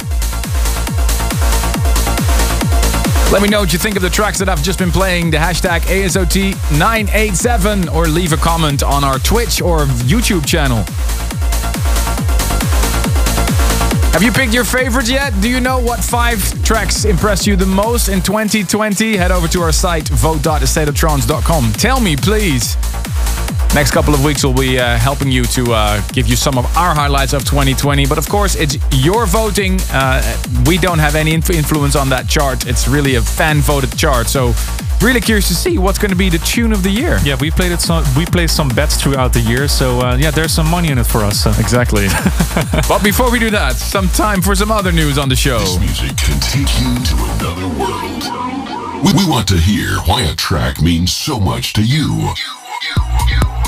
Let 3.32 3.43
me 3.43 3.50
know 3.50 3.60
what 3.60 3.72
you 3.72 3.78
think 3.78 3.97
of 3.97 4.02
the 4.02 4.10
tracks 4.10 4.39
that 4.39 4.50
I've 4.50 4.64
just 4.64 4.80
been 4.80 4.89
playing. 4.89 5.30
The 5.30 5.38
hashtag 5.38 5.82
ASOT987 5.82 7.93
or 7.93 8.08
leave 8.08 8.34
a 8.34 8.38
comment 8.38 8.82
on 8.82 9.04
our 9.04 9.20
Twitch 9.20 9.62
or 9.62 9.82
YouTube 10.08 10.47
channel. 10.47 10.84
Have 14.20 14.26
you 14.26 14.34
picked 14.34 14.53
your 14.53 14.65
favorites 14.65 15.09
yet? 15.09 15.32
Do 15.41 15.49
you 15.49 15.61
know 15.61 15.80
what 15.80 16.03
five 16.03 16.41
tracks 16.61 17.05
impressed 17.05 17.47
you 17.47 17.55
the 17.55 17.65
most 17.65 18.09
in 18.09 18.22
2020? 18.22 19.15
Head 19.15 19.32
over 19.32 19.47
to 19.47 19.61
our 19.61 19.72
site, 19.72 20.09
vote.stateoftrance.com. 20.09 21.72
Tell 21.72 22.01
me, 22.01 22.17
please. 22.17 22.76
Next 23.74 23.91
couple 23.91 24.13
of 24.13 24.22
weeks, 24.22 24.43
we'll 24.43 24.53
be 24.53 24.78
uh, 24.78 24.97
helping 24.97 25.32
you 25.32 25.45
to 25.45 25.72
uh, 25.72 26.01
give 26.11 26.28
you 26.28 26.36
some 26.36 26.57
of 26.57 26.65
our 26.76 26.93
highlights 26.93 27.32
of 27.32 27.45
2020. 27.45 28.07
But 28.07 28.17
of 28.17 28.28
course, 28.28 28.55
it's 28.55 28.78
your 28.91 29.26
voting. 29.26 29.80
Uh, 29.89 30.22
we 30.65 30.78
don't 30.78 30.99
have 30.99 31.15
any 31.15 31.34
influence 31.34 31.95
on 31.95 32.09
that 32.09 32.28
chart. 32.28 32.67
It's 32.67 32.89
really 32.89 33.15
a 33.15 33.22
fan 33.22 33.61
voted 33.61 33.97
chart. 33.97 34.28
So, 34.28 34.51
really 35.02 35.22
curious 35.22 35.47
to 35.47 35.56
see 35.56 35.78
what's 35.78 35.97
going 35.97 36.12
to 36.12 36.18
be 36.18 36.30
the 36.30 36.38
tune 36.39 36.72
of 36.72 36.84
the 36.84 36.89
year. 36.89 37.20
Yeah, 37.24 37.38
we 37.39 37.52
played 37.52 37.72
it. 37.72 37.80
Some, 37.82 38.04
we 38.18 38.26
played 38.26 38.50
some 38.50 38.70
bets 38.70 39.02
throughout 39.02 39.34
the 39.34 39.41
year, 39.41 39.68
so 39.68 40.00
uh, 40.02 40.18
yeah, 40.18 40.32
there's 40.32 40.52
some 40.52 40.70
money 40.70 40.89
in 40.89 40.97
it 40.97 41.06
for 41.06 41.20
us. 41.20 41.45
uh. 41.45 41.54
Exactly. 41.60 42.08
but 42.88 43.04
before 43.04 43.32
we 43.32 43.39
do 43.39 43.50
that, 43.52 43.76
some 43.76 44.08
time 44.10 44.41
for 44.41 44.56
some 44.56 44.72
other 44.72 44.91
news 44.91 45.18
on 45.18 45.30
the 45.30 45.36
show. 45.36 45.60
This 45.60 45.80
music 45.80 46.18
can 46.18 46.39
take 46.39 46.70
you 46.80 46.95
to 47.04 47.16
another 47.36 47.68
world. 47.80 48.24
We, 49.04 49.14
we 49.14 49.30
want 49.30 49.47
to 49.50 49.58
hear 49.58 49.97
why 50.06 50.24
a 50.24 50.36
track 50.36 50.82
means 50.82 51.14
so 51.14 51.39
much 51.39 51.74
to 51.74 51.84
you. 51.84 52.34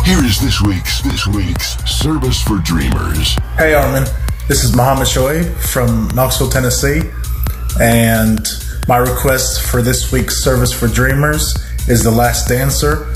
Here 0.03 0.23
is 0.25 0.41
this 0.41 0.61
week's 0.61 1.01
this 1.01 1.27
week's 1.27 1.77
service 1.89 2.41
for 2.41 2.57
dreamers. 2.57 3.35
Hey 3.57 3.73
Armin, 3.73 4.03
this 4.47 4.63
is 4.63 4.75
Mohammed 4.75 5.07
Shoaib 5.07 5.55
from 5.71 6.09
Knoxville, 6.15 6.49
Tennessee, 6.49 7.01
and 7.79 8.45
my 8.87 8.97
request 8.97 9.61
for 9.61 9.81
this 9.81 10.11
week's 10.11 10.43
service 10.43 10.73
for 10.73 10.87
dreamers 10.87 11.55
is 11.87 12.03
"The 12.03 12.11
Last 12.11 12.47
Dancer" 12.47 13.13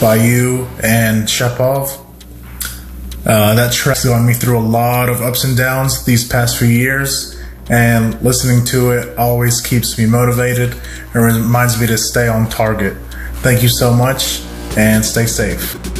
by 0.00 0.16
you 0.16 0.66
and 0.82 1.26
Shapov. 1.28 2.00
Uh, 3.24 3.54
that 3.54 3.72
track's 3.72 4.04
gone 4.04 4.26
me 4.26 4.34
through 4.34 4.58
a 4.58 4.60
lot 4.60 5.08
of 5.08 5.22
ups 5.22 5.44
and 5.44 5.56
downs 5.56 6.04
these 6.04 6.26
past 6.26 6.58
few 6.58 6.68
years, 6.68 7.40
and 7.70 8.20
listening 8.22 8.64
to 8.66 8.90
it 8.90 9.16
always 9.16 9.60
keeps 9.60 9.96
me 9.96 10.04
motivated 10.06 10.74
and 11.14 11.22
reminds 11.22 11.80
me 11.80 11.86
to 11.86 11.96
stay 11.96 12.28
on 12.28 12.48
target. 12.48 12.94
Thank 13.36 13.62
you 13.62 13.68
so 13.68 13.92
much, 13.92 14.42
and 14.76 15.04
stay 15.04 15.26
safe. 15.26 15.93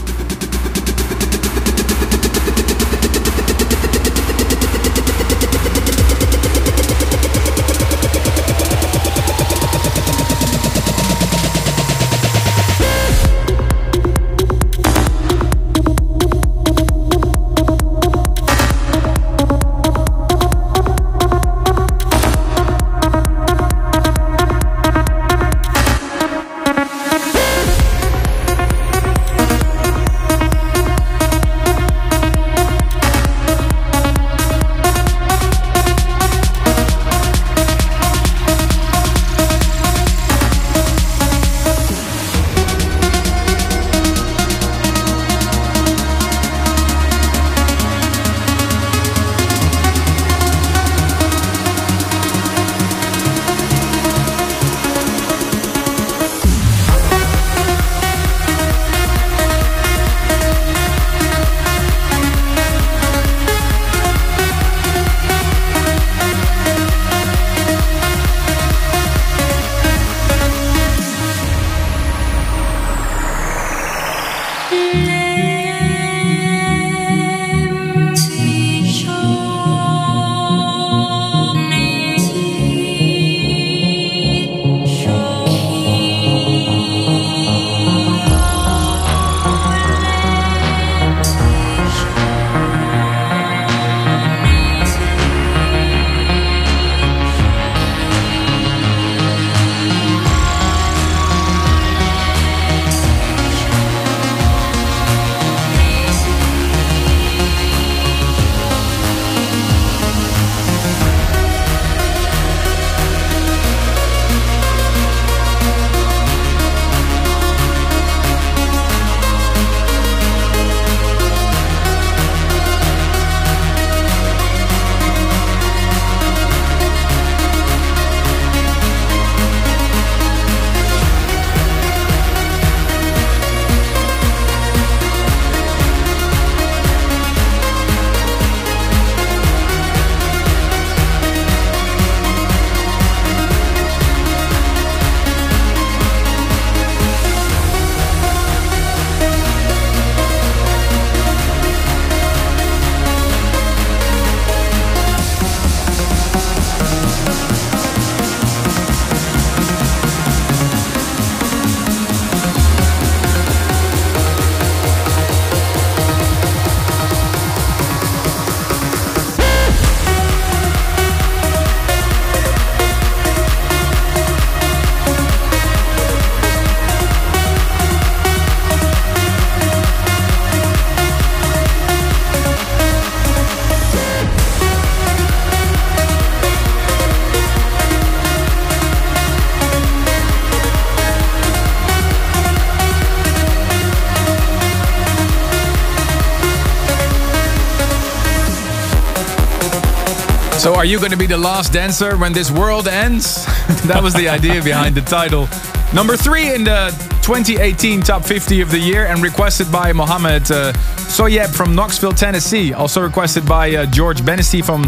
Are 200.85 200.87
you 200.87 200.99
going 200.99 201.13
to 201.13 201.17
be 201.17 201.25
the 201.25 201.39
last 201.39 201.73
dancer 201.73 202.15
when 202.19 202.35
this 202.35 202.51
world 202.51 202.89
ends? 202.89 203.47
that 203.87 204.03
was 204.03 204.13
the 204.13 204.29
idea 204.29 204.63
behind 204.63 204.95
the 204.95 205.01
title. 205.01 205.49
Number 205.95 206.15
three 206.15 206.55
in 206.55 206.63
the 206.63 206.91
2018 207.23 208.03
Top 208.03 208.23
50 208.23 208.61
of 208.61 208.71
the 208.71 208.79
Year 208.79 209.07
and 209.07 209.23
requested 209.23 209.73
by 209.73 209.95
Mohammed 209.95 210.43
uh, 210.53 210.75
Soyeb 211.09 211.57
from 211.57 211.75
Knoxville, 211.75 212.13
Tennessee. 212.13 212.75
Also 212.75 213.01
requested 213.01 213.47
by 213.47 213.75
uh, 213.75 213.87
George 213.87 214.23
Benesty 214.27 214.61
from 214.61 214.85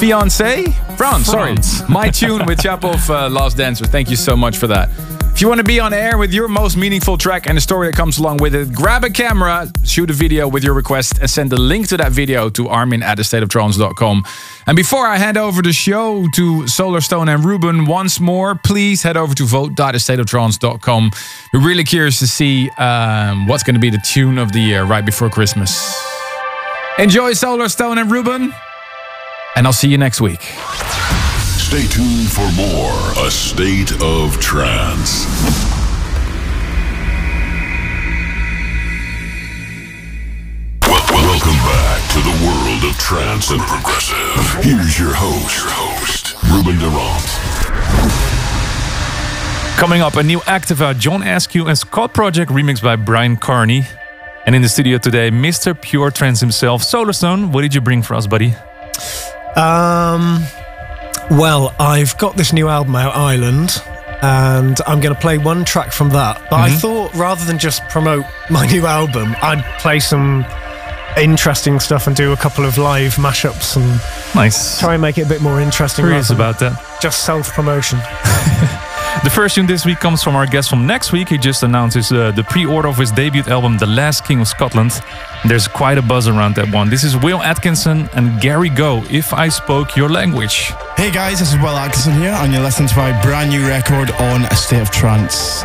Fiancé? 0.00 0.74
France, 0.96 1.26
sorry. 1.26 1.54
My 1.88 2.10
tune 2.10 2.44
with 2.44 2.58
Shapov 2.58 3.08
uh, 3.08 3.28
Last 3.28 3.56
Dancer. 3.56 3.84
Thank 3.84 4.10
you 4.10 4.16
so 4.16 4.34
much 4.34 4.58
for 4.58 4.66
that. 4.66 4.90
If 5.32 5.42
you 5.42 5.48
want 5.48 5.60
to 5.60 5.64
be 5.64 5.80
on 5.80 5.94
air 5.94 6.18
with 6.18 6.34
your 6.34 6.48
most 6.48 6.76
meaningful 6.76 7.16
track 7.16 7.46
and 7.46 7.56
the 7.56 7.62
story 7.62 7.86
that 7.86 7.96
comes 7.96 8.18
along 8.18 8.38
with 8.38 8.54
it, 8.54 8.74
grab 8.74 9.04
a 9.04 9.10
camera, 9.10 9.72
shoot 9.84 10.10
a 10.10 10.12
video 10.12 10.46
with 10.46 10.62
your 10.62 10.74
request, 10.74 11.18
and 11.18 11.30
send 11.30 11.48
the 11.48 11.58
link 11.58 11.88
to 11.88 11.96
that 11.96 12.12
video 12.12 12.50
to 12.50 12.68
armin 12.68 13.02
at 13.02 13.16
thestateoftrance.com. 13.16 14.24
And 14.66 14.76
before 14.76 15.06
I 15.06 15.16
hand 15.16 15.36
over 15.36 15.62
the 15.62 15.72
show 15.72 16.26
to 16.34 16.62
Solarstone 16.62 17.32
and 17.32 17.44
Ruben 17.44 17.86
once 17.86 18.20
more, 18.20 18.54
please 18.54 19.02
head 19.02 19.16
over 19.16 19.34
to 19.34 19.44
vote.thestateoftrance.com. 19.44 21.10
We're 21.52 21.66
really 21.66 21.84
curious 21.84 22.18
to 22.20 22.26
see 22.26 22.70
um, 22.70 23.46
what's 23.46 23.62
going 23.62 23.74
to 23.74 23.80
be 23.80 23.90
the 23.90 24.02
tune 24.04 24.38
of 24.38 24.52
the 24.52 24.60
year 24.60 24.84
right 24.84 25.04
before 25.04 25.30
Christmas. 25.30 25.96
Enjoy 26.98 27.32
Solarstone 27.32 28.00
and 28.00 28.10
Ruben, 28.10 28.52
and 29.56 29.66
I'll 29.66 29.72
see 29.72 29.88
you 29.88 29.98
next 29.98 30.20
week. 30.20 30.42
Stay 31.56 31.86
tuned 31.86 32.30
for 32.30 32.50
more 32.52 33.26
A 33.26 33.30
State 33.30 33.92
of 34.02 34.38
Trance. 34.40 35.79
The 42.90 42.96
trance 42.98 43.50
and 43.50 43.60
progressive. 43.60 44.64
Here's 44.64 44.98
your 44.98 45.12
host, 45.14 45.56
your 45.58 45.70
host, 45.70 46.34
Ruben 46.50 46.76
de 46.76 46.88
Ronde. 46.88 47.24
Coming 49.78 50.00
up, 50.02 50.16
a 50.16 50.22
new 50.24 50.40
Activa, 50.40 50.98
John 50.98 51.22
Askew 51.22 51.68
and 51.68 51.78
Scot 51.78 52.12
Project 52.12 52.50
remixed 52.50 52.82
by 52.82 52.96
Brian 52.96 53.36
Carney. 53.36 53.84
And 54.44 54.56
in 54.56 54.62
the 54.62 54.68
studio 54.68 54.98
today, 54.98 55.30
Mr. 55.30 55.80
Pure 55.80 56.10
Trance 56.10 56.40
himself, 56.40 56.82
Solar 56.82 57.12
Solarstone. 57.12 57.52
What 57.52 57.62
did 57.62 57.76
you 57.76 57.80
bring 57.80 58.02
for 58.02 58.14
us, 58.16 58.26
buddy? 58.26 58.56
Um, 59.54 60.42
well, 61.30 61.72
I've 61.78 62.18
got 62.18 62.36
this 62.36 62.52
new 62.52 62.68
album 62.68 62.96
out, 62.96 63.14
Island, 63.14 63.80
and 64.20 64.76
I'm 64.88 65.00
going 65.00 65.14
to 65.14 65.20
play 65.20 65.38
one 65.38 65.64
track 65.64 65.92
from 65.92 66.10
that. 66.10 66.40
But 66.50 66.56
I 66.58 66.70
Mhm. 66.70 66.78
thought 66.80 67.14
rather 67.14 67.44
than 67.44 67.58
just 67.58 67.88
promote 67.88 68.24
my 68.48 68.66
new 68.66 68.84
album, 68.84 69.36
I'd 69.42 69.64
play 69.78 70.00
some 70.00 70.44
interesting 71.18 71.80
stuff 71.80 72.06
and 72.06 72.16
do 72.16 72.32
a 72.32 72.36
couple 72.36 72.64
of 72.64 72.78
live 72.78 73.14
mashups 73.16 73.76
and 73.76 74.00
Nice. 74.34 74.78
try 74.80 74.94
and 74.94 75.02
make 75.02 75.18
it 75.18 75.22
a 75.22 75.28
bit 75.28 75.40
more 75.42 75.60
interesting. 75.60 76.04
Curious 76.04 76.30
about 76.30 76.58
that. 76.60 76.72
Just 77.00 77.24
self 77.24 77.52
promotion. 77.52 77.98
The 79.24 79.28
first 79.28 79.56
tune 79.56 79.66
this 79.66 79.84
week 79.84 79.98
comes 79.98 80.22
from 80.22 80.34
our 80.36 80.46
guest 80.46 80.70
from 80.70 80.86
next 80.86 81.10
week. 81.12 81.28
He 81.28 81.36
just 81.36 81.62
announced 81.64 81.96
his, 81.96 82.10
uh, 82.12 82.30
the 82.30 82.44
pre-order 82.44 82.88
of 82.88 82.96
his 82.96 83.10
debut 83.10 83.42
album, 83.48 83.76
The 83.76 83.84
Last 83.86 84.24
King 84.24 84.40
of 84.40 84.46
Scotland. 84.48 84.92
There's 85.44 85.66
quite 85.68 85.98
a 85.98 86.02
buzz 86.02 86.28
around 86.28 86.54
that 86.54 86.72
one. 86.72 86.88
This 86.88 87.02
is 87.04 87.16
Will 87.16 87.42
Atkinson 87.42 88.08
and 88.14 88.40
Gary 88.40 88.70
Go, 88.70 89.02
If 89.10 89.34
I 89.34 89.48
Spoke 89.48 89.96
Your 89.96 90.08
Language. 90.08 90.72
Hey 90.96 91.10
guys, 91.10 91.40
this 91.40 91.52
is 91.52 91.58
Will 91.58 91.76
Atkinson 91.76 92.14
here, 92.14 92.30
and 92.30 92.52
you're 92.52 92.62
listening 92.62 92.88
to 92.88 92.96
my 92.96 93.20
brand 93.20 93.50
new 93.50 93.66
record 93.66 94.10
on 94.12 94.44
A 94.44 94.54
State 94.54 94.80
of 94.80 94.90
Trance. 94.90 95.64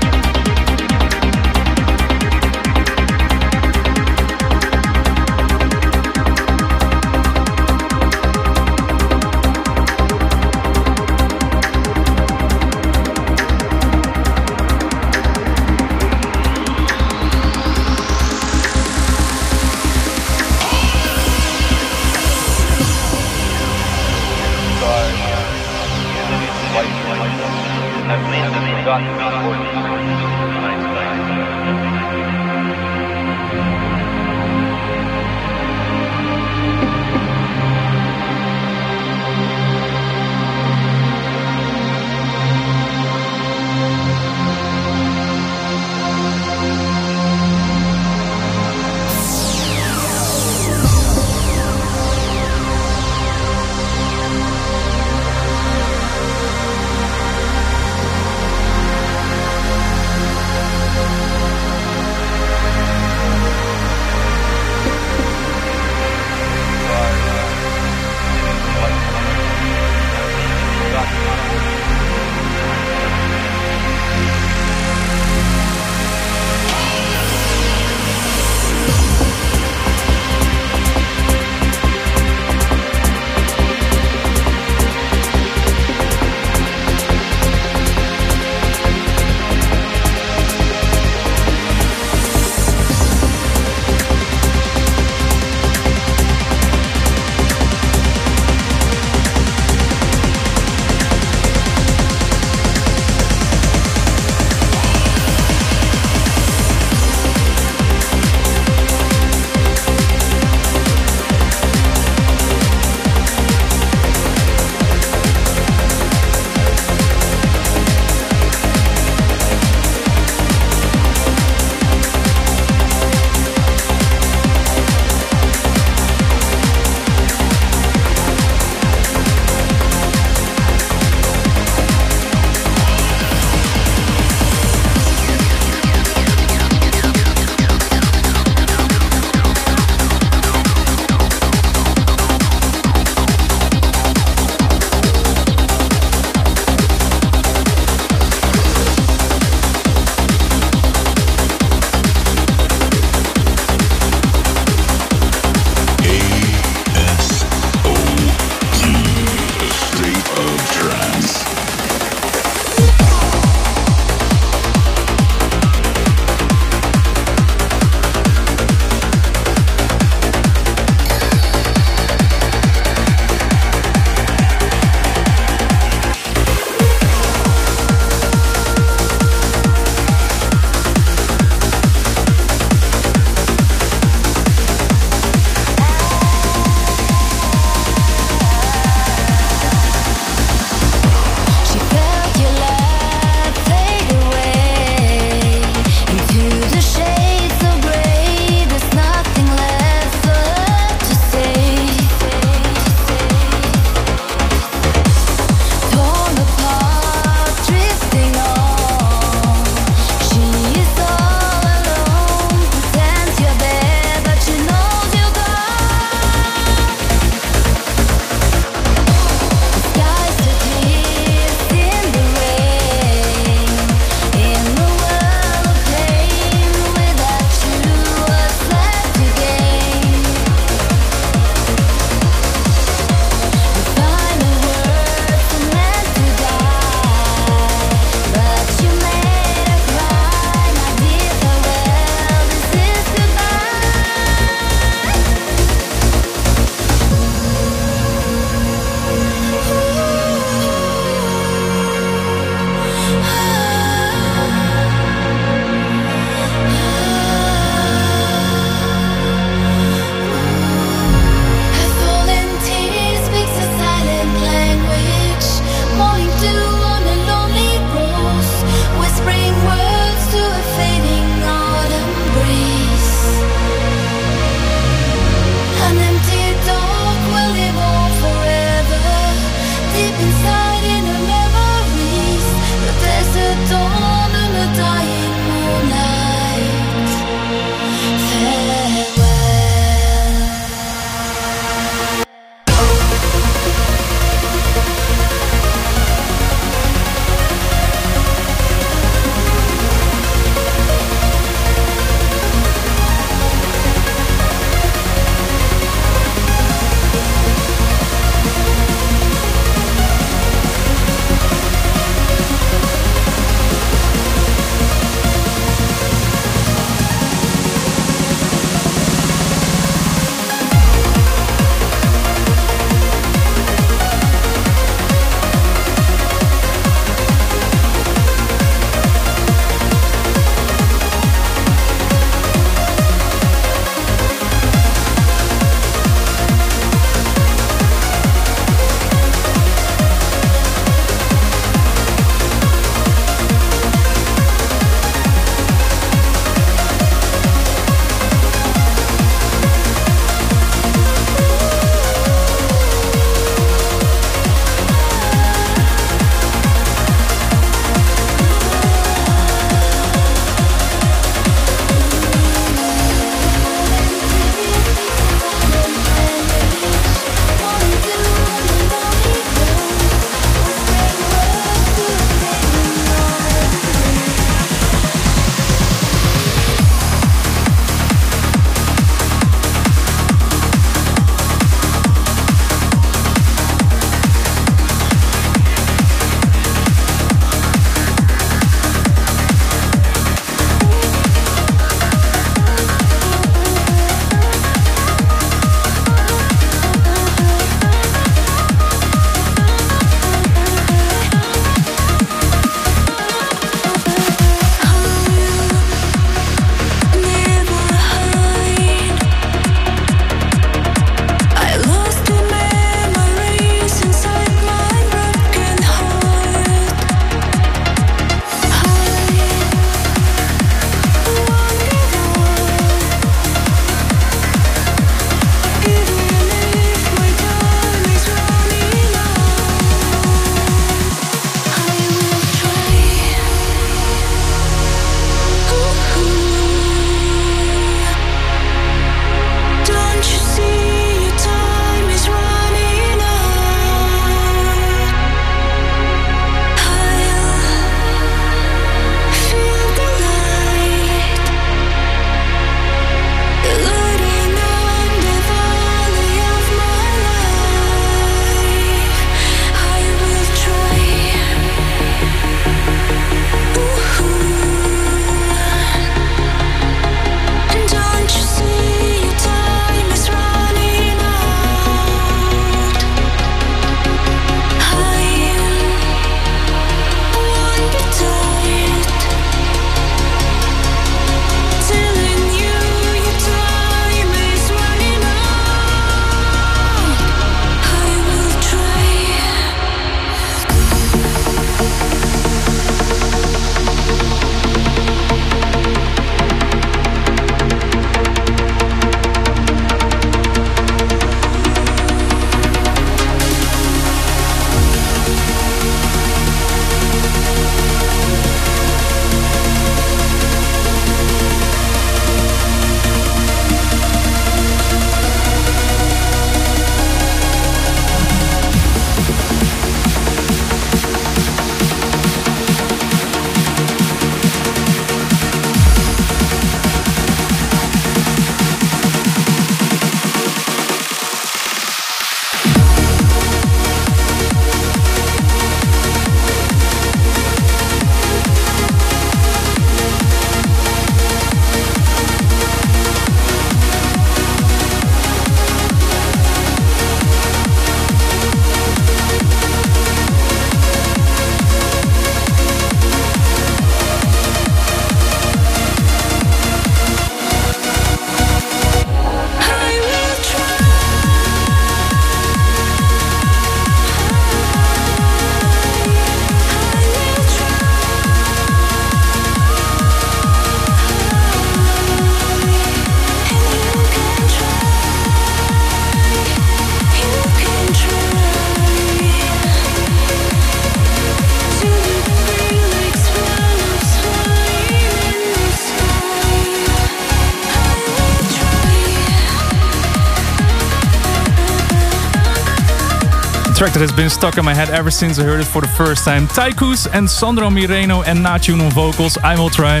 Track 593.90 594.00
that 594.00 594.00
has 594.00 594.16
been 594.16 594.30
stuck 594.30 594.58
in 594.58 594.64
my 594.64 594.74
head 594.74 594.90
ever 594.90 595.10
since 595.10 595.38
I 595.38 595.44
heard 595.44 595.60
it 595.60 595.64
for 595.64 595.80
the 595.80 595.88
first 595.88 596.24
time. 596.24 596.46
Taikus 596.48 597.08
and 597.12 597.28
Sandro 597.28 597.68
Mireno 597.68 598.24
and 598.26 598.38
Nachun 598.38 598.80
on 598.84 598.90
vocals. 598.90 599.36
I 599.38 599.58
will 599.58 599.70
try. 599.70 600.00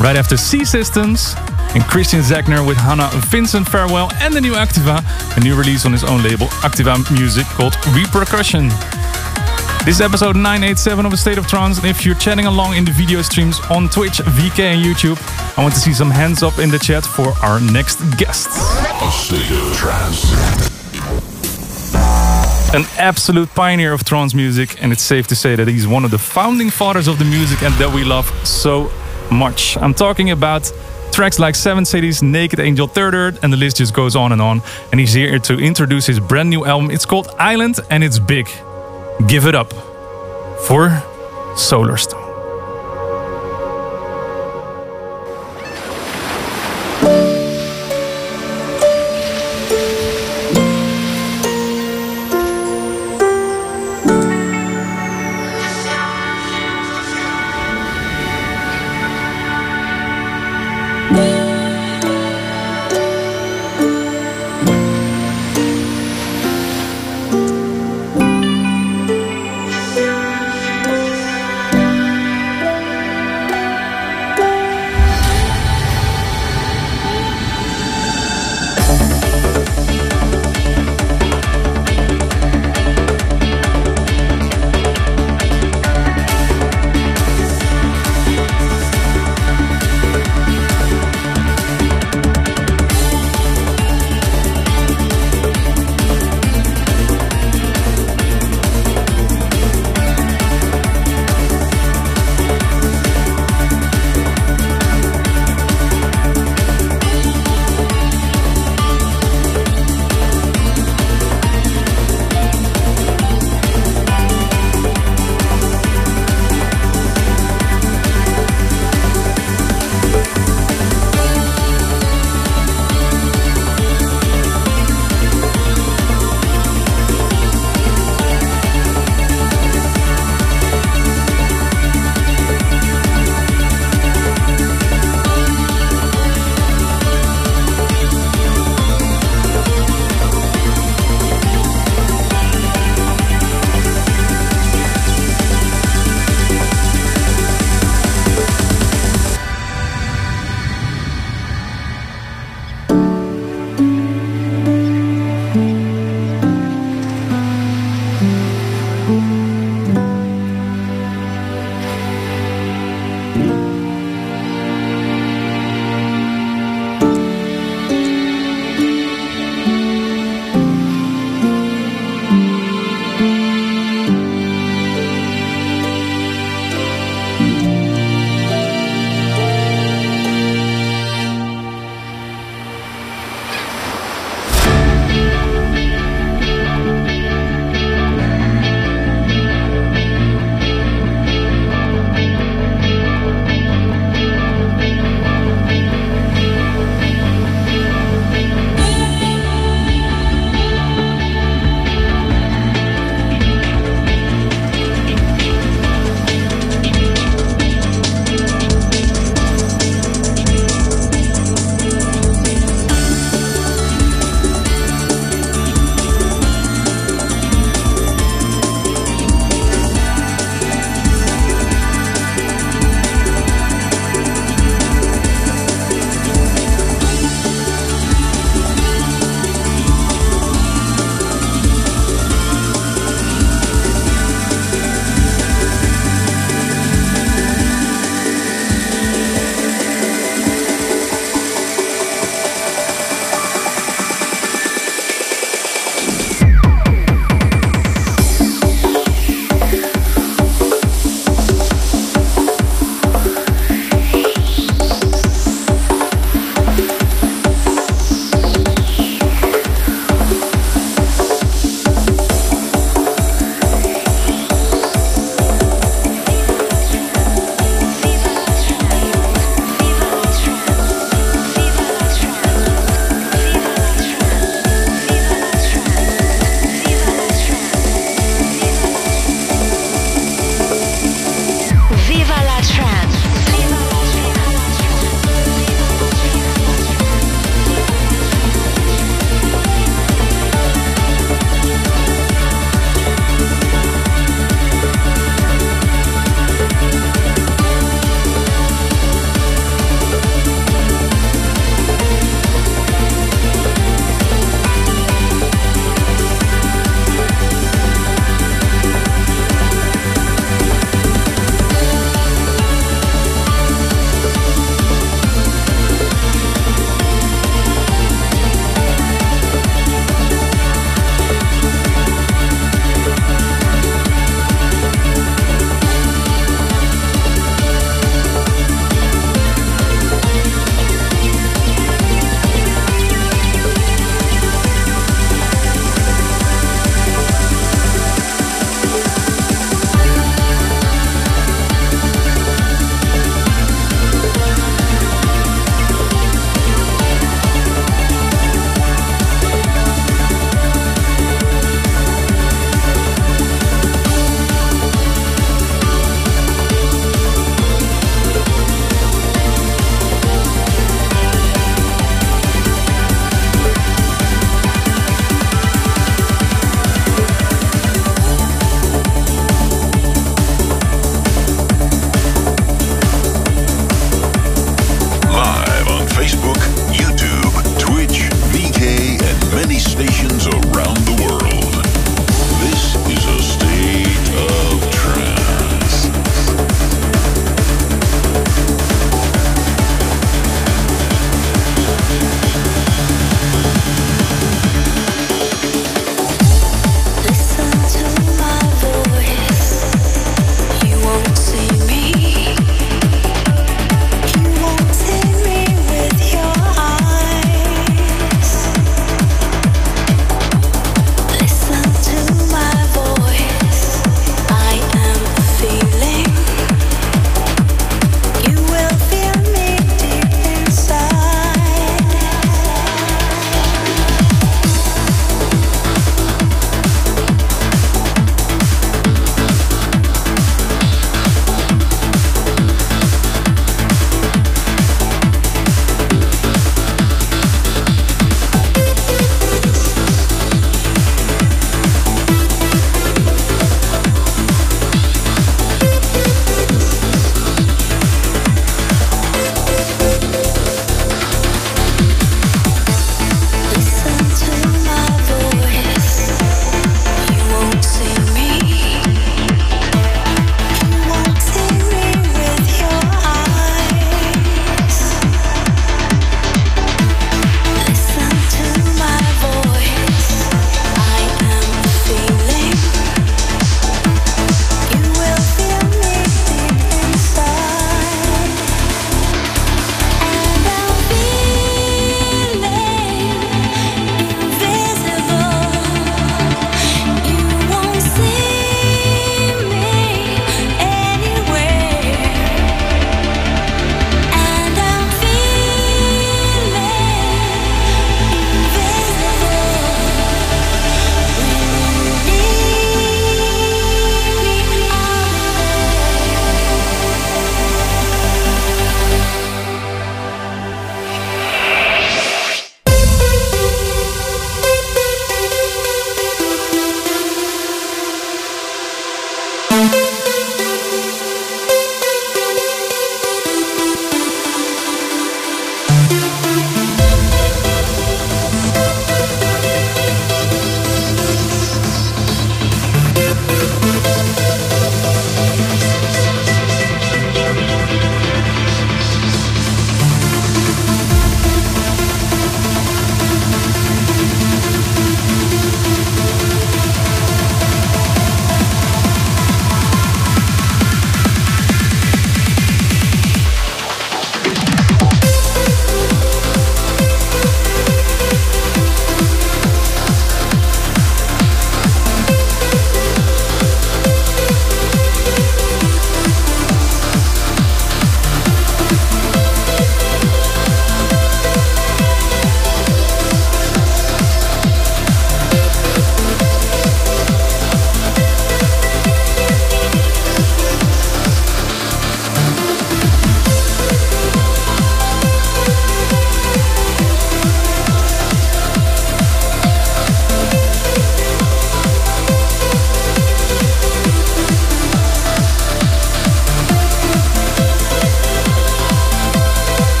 Right 0.00 0.16
after 0.16 0.36
C 0.36 0.64
Systems 0.64 1.34
and 1.74 1.82
Christian 1.84 2.20
Zechner 2.20 2.66
with 2.66 2.76
Hannah 2.76 3.10
Vincent 3.30 3.68
Farewell 3.68 4.10
and 4.20 4.34
the 4.34 4.40
new 4.40 4.54
Activa, 4.54 5.02
a 5.36 5.40
new 5.40 5.56
release 5.56 5.86
on 5.86 5.92
his 5.92 6.04
own 6.04 6.22
label, 6.22 6.46
Activa 6.62 6.96
Music, 7.12 7.46
called 7.46 7.74
Repercussion. 7.94 8.68
This 9.84 9.96
is 9.96 10.00
episode 10.00 10.36
987 10.36 11.06
of 11.06 11.12
A 11.12 11.16
State 11.16 11.38
of 11.38 11.46
Trance, 11.46 11.78
and 11.78 11.86
if 11.86 12.04
you're 12.04 12.16
chatting 12.16 12.46
along 12.46 12.76
in 12.76 12.84
the 12.84 12.92
video 12.92 13.22
streams 13.22 13.60
on 13.70 13.88
Twitch, 13.88 14.18
VK, 14.18 14.60
and 14.60 14.84
YouTube, 14.84 15.18
I 15.56 15.62
want 15.62 15.74
to 15.74 15.80
see 15.80 15.94
some 15.94 16.10
hands 16.10 16.42
up 16.42 16.58
in 16.58 16.70
the 16.70 16.78
chat 16.78 17.04
for 17.04 17.28
our 17.42 17.60
next 17.60 18.00
guest. 18.16 18.48
A 18.50 19.10
State 19.10 19.50
of 19.50 19.76
Trance. 19.76 20.79
An 22.72 22.84
absolute 22.98 23.52
pioneer 23.52 23.92
of 23.92 24.04
trance 24.04 24.32
music, 24.32 24.80
and 24.80 24.92
it's 24.92 25.02
safe 25.02 25.26
to 25.26 25.34
say 25.34 25.56
that 25.56 25.66
he's 25.66 25.88
one 25.88 26.04
of 26.04 26.12
the 26.12 26.18
founding 26.18 26.70
fathers 26.70 27.08
of 27.08 27.18
the 27.18 27.24
music 27.24 27.62
and 27.62 27.74
that 27.74 27.92
we 27.92 28.04
love 28.04 28.26
so 28.46 28.92
much. 29.28 29.76
I'm 29.78 29.92
talking 29.92 30.30
about 30.30 30.72
tracks 31.10 31.40
like 31.40 31.56
Seven 31.56 31.84
Cities, 31.84 32.22
Naked 32.22 32.60
Angel, 32.60 32.86
Third 32.86 33.12
Earth, 33.12 33.42
and 33.42 33.52
the 33.52 33.56
list 33.56 33.78
just 33.78 33.92
goes 33.92 34.14
on 34.14 34.30
and 34.30 34.40
on. 34.40 34.62
And 34.92 35.00
he's 35.00 35.12
here 35.12 35.40
to 35.40 35.58
introduce 35.58 36.06
his 36.06 36.20
brand 36.20 36.48
new 36.48 36.64
album. 36.64 36.92
It's 36.92 37.04
called 37.04 37.26
Island, 37.40 37.80
and 37.90 38.04
it's 38.04 38.20
big. 38.20 38.46
Give 39.26 39.46
it 39.46 39.56
up 39.56 39.72
for 40.68 40.90
Solarstone. 41.56 42.20
Thank 42.20 42.29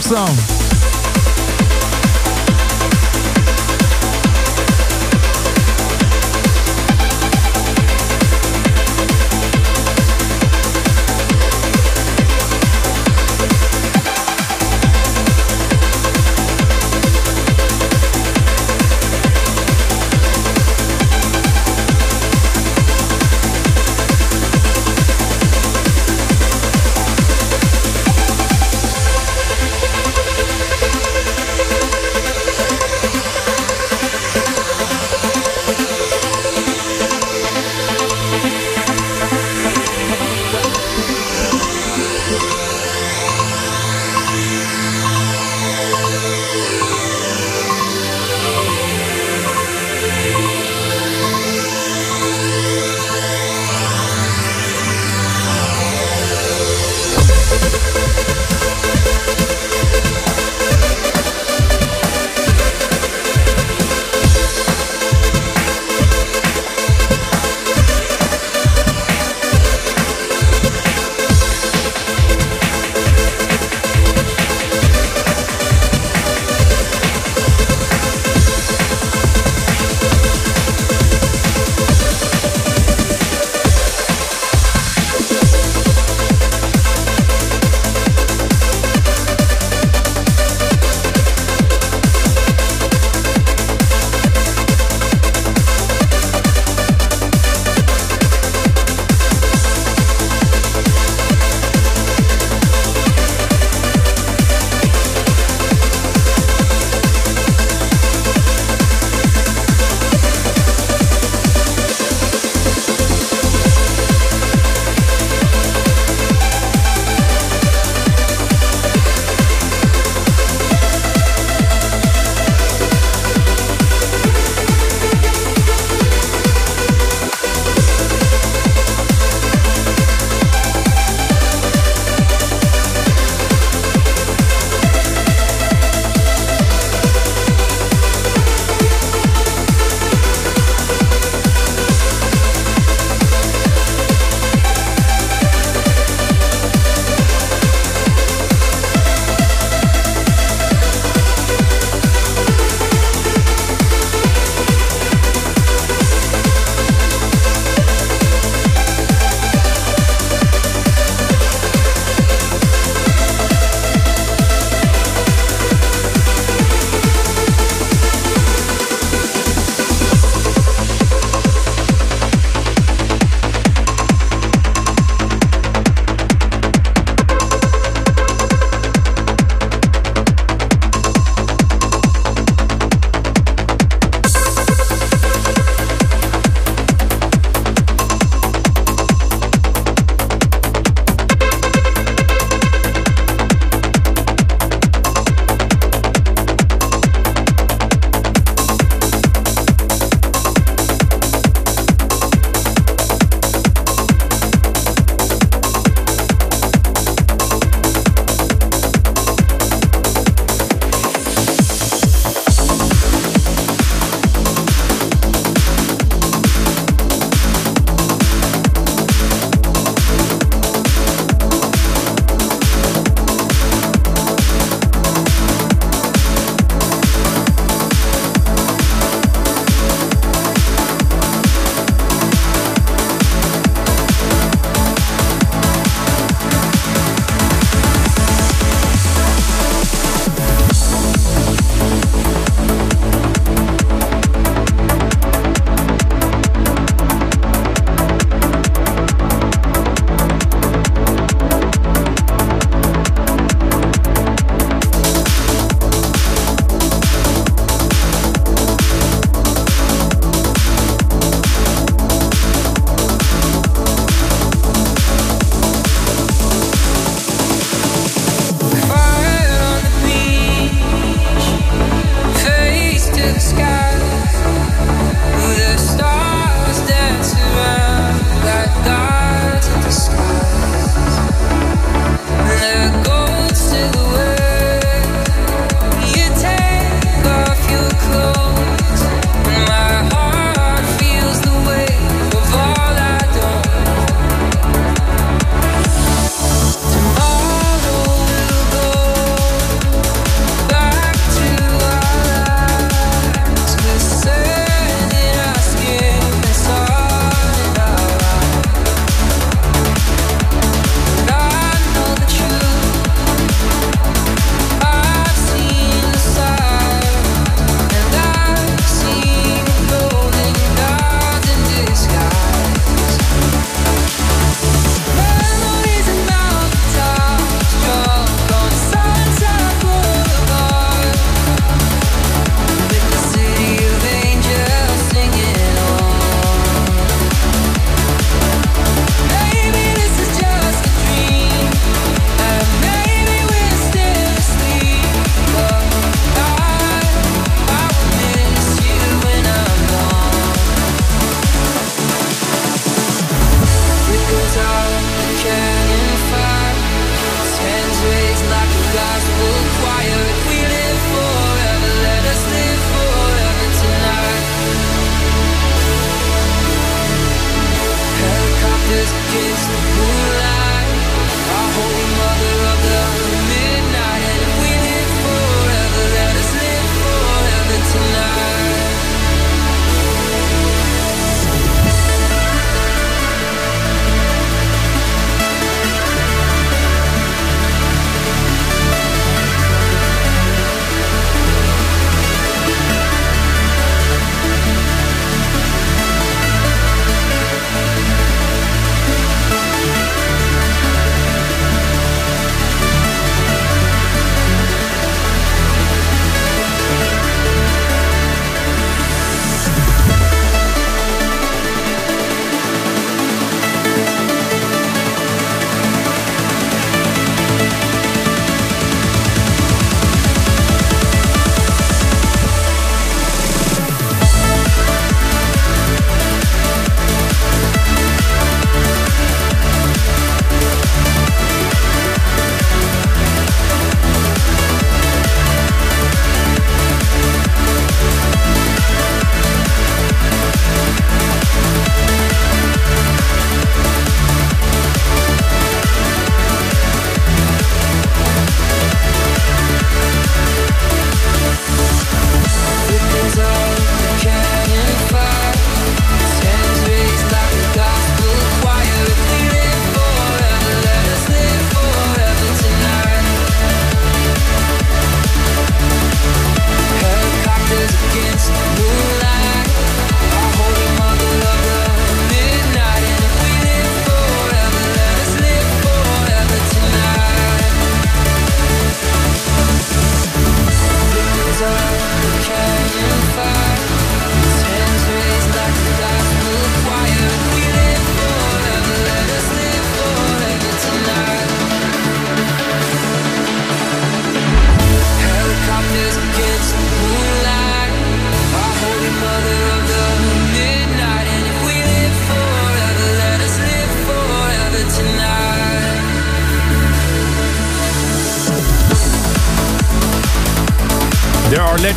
Solar 0.00 0.57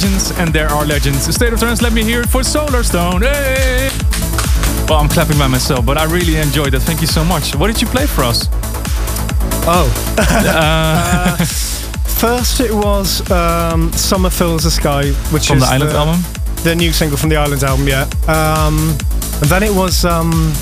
legends 0.02 0.32
and 0.40 0.52
there 0.52 0.68
are 0.68 0.86
legends. 0.86 1.34
State 1.34 1.54
of 1.54 1.60
Trance, 1.60 1.82
let 1.82 1.94
me 1.94 2.04
hear 2.04 2.22
it 2.22 2.30
for 2.30 2.42
Solarstone. 2.42 3.22
Hey! 3.22 3.90
Well, 4.90 5.00
I'm 5.00 5.08
clapping 5.08 5.38
by 5.38 5.48
myself, 5.48 5.86
but 5.86 5.98
I 5.98 6.06
really 6.06 6.38
enjoyed 6.38 6.74
that. 6.74 6.80
Thank 6.82 7.02
you 7.02 7.08
so 7.08 7.24
much. 7.24 7.56
What 7.56 7.68
did 7.68 7.82
you 7.82 7.88
play 7.88 8.08
for 8.08 8.24
us? 8.24 8.48
Oh. 9.68 9.88
Uh, 10.42 11.38
First, 11.38 12.60
it 12.60 12.72
was 12.72 13.30
um, 13.32 13.92
Summer 13.94 14.30
Fills 14.30 14.64
the 14.64 14.72
Sky, 14.72 15.12
which 15.32 15.48
From 15.48 15.58
is 15.58 15.64
the 15.64 15.70
Island 15.70 15.92
album? 15.92 16.22
The 16.64 16.76
new 16.76 16.92
single 16.94 17.18
from 17.18 17.30
the 17.30 17.38
Island 17.38 17.64
album, 17.64 17.88
yeah. 17.88 18.04
Um, 18.28 18.98
and 19.42 19.50
then 19.50 19.64
it 19.64 19.74
was. 19.74 20.06
Um, 20.06 20.54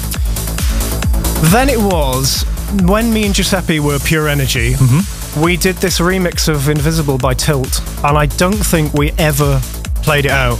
then 1.51 1.69
it 1.69 1.79
was 1.79 2.43
when 2.83 3.11
me 3.11 3.25
and 3.25 3.35
Giuseppe 3.35 3.79
were 3.81 3.99
Pure 3.99 4.29
Energy. 4.29 4.73
Mm-hmm. 4.73 5.18
We 5.37 5.57
did 5.57 5.75
this 5.77 5.99
remix 5.99 6.49
of 6.49 6.69
Invisible 6.69 7.17
by 7.17 7.33
Tilt, 7.33 7.81
and 8.03 8.17
I 8.17 8.25
don't 8.25 8.53
think 8.53 8.93
we 8.93 9.11
ever 9.17 9.59
played 10.03 10.25
it 10.25 10.31
out. 10.31 10.59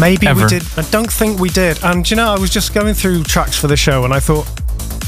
Maybe 0.00 0.26
Ever. 0.26 0.42
we 0.42 0.48
did. 0.48 0.62
I 0.76 0.82
don't 0.90 1.10
think 1.12 1.38
we 1.38 1.48
did. 1.50 1.78
And 1.84 2.08
you 2.10 2.16
know, 2.16 2.32
I 2.34 2.38
was 2.38 2.50
just 2.50 2.74
going 2.74 2.94
through 2.94 3.22
tracks 3.24 3.56
for 3.58 3.68
the 3.68 3.76
show, 3.76 4.04
and 4.04 4.12
I 4.12 4.18
thought 4.20 4.48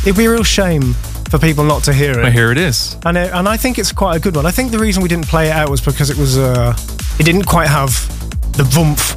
it'd 0.03 0.17
be 0.17 0.27
a 0.27 0.31
real 0.31 0.45
shame 0.45 0.93
for 1.31 1.39
people 1.39 1.65
not 1.65 1.83
to 1.85 1.93
hear 1.93 2.13
it. 2.13 2.23
But 2.23 2.33
here 2.33 2.53
it 2.53 2.59
is. 2.59 2.97
And 3.05 3.17
it, 3.17 3.33
and 3.33 3.49
I 3.49 3.57
think 3.57 3.79
it's 3.79 3.91
quite 3.91 4.17
a 4.17 4.21
good 4.21 4.37
one. 4.37 4.47
I 4.47 4.53
think 4.53 4.71
the 4.71 4.79
reason 4.79 5.03
we 5.03 5.09
didn't 5.09 5.27
play 5.27 5.49
it 5.49 5.53
out 5.53 5.69
was 5.71 5.81
because 5.81 6.11
it 6.11 6.17
was 6.17 6.39
uh, 6.39 6.77
it 7.19 7.25
didn't 7.25 7.45
quite 7.47 7.69
have 7.69 7.91
the 8.53 8.63
oomph 8.79 9.17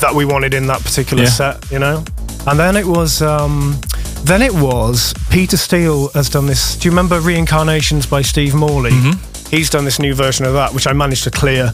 that 0.00 0.14
we 0.14 0.24
wanted 0.24 0.52
in 0.54 0.66
that 0.66 0.82
particular 0.82 1.22
Yeah. 1.22 1.30
set, 1.30 1.70
you 1.70 1.78
know. 1.78 2.04
And 2.46 2.58
then 2.58 2.76
it 2.76 2.84
was 2.86 3.22
um, 3.22 3.80
then 4.24 4.42
it 4.42 4.52
was 4.52 5.14
Peter 5.38 5.56
Steele 5.56 6.08
has 6.14 6.28
done 6.28 6.46
this. 6.46 6.74
Do 6.74 6.88
you 6.88 6.90
remember 6.90 7.20
Reincarnations 7.20 8.06
by 8.06 8.22
Steve 8.22 8.56
Morley? 8.56 8.90
He's 9.52 9.70
done 9.70 9.84
this 9.84 10.00
new 10.00 10.12
version 10.12 10.44
of 10.44 10.52
that, 10.54 10.74
which 10.74 10.88
I 10.88 10.92
managed 10.92 11.22
to 11.22 11.30
clear, 11.30 11.72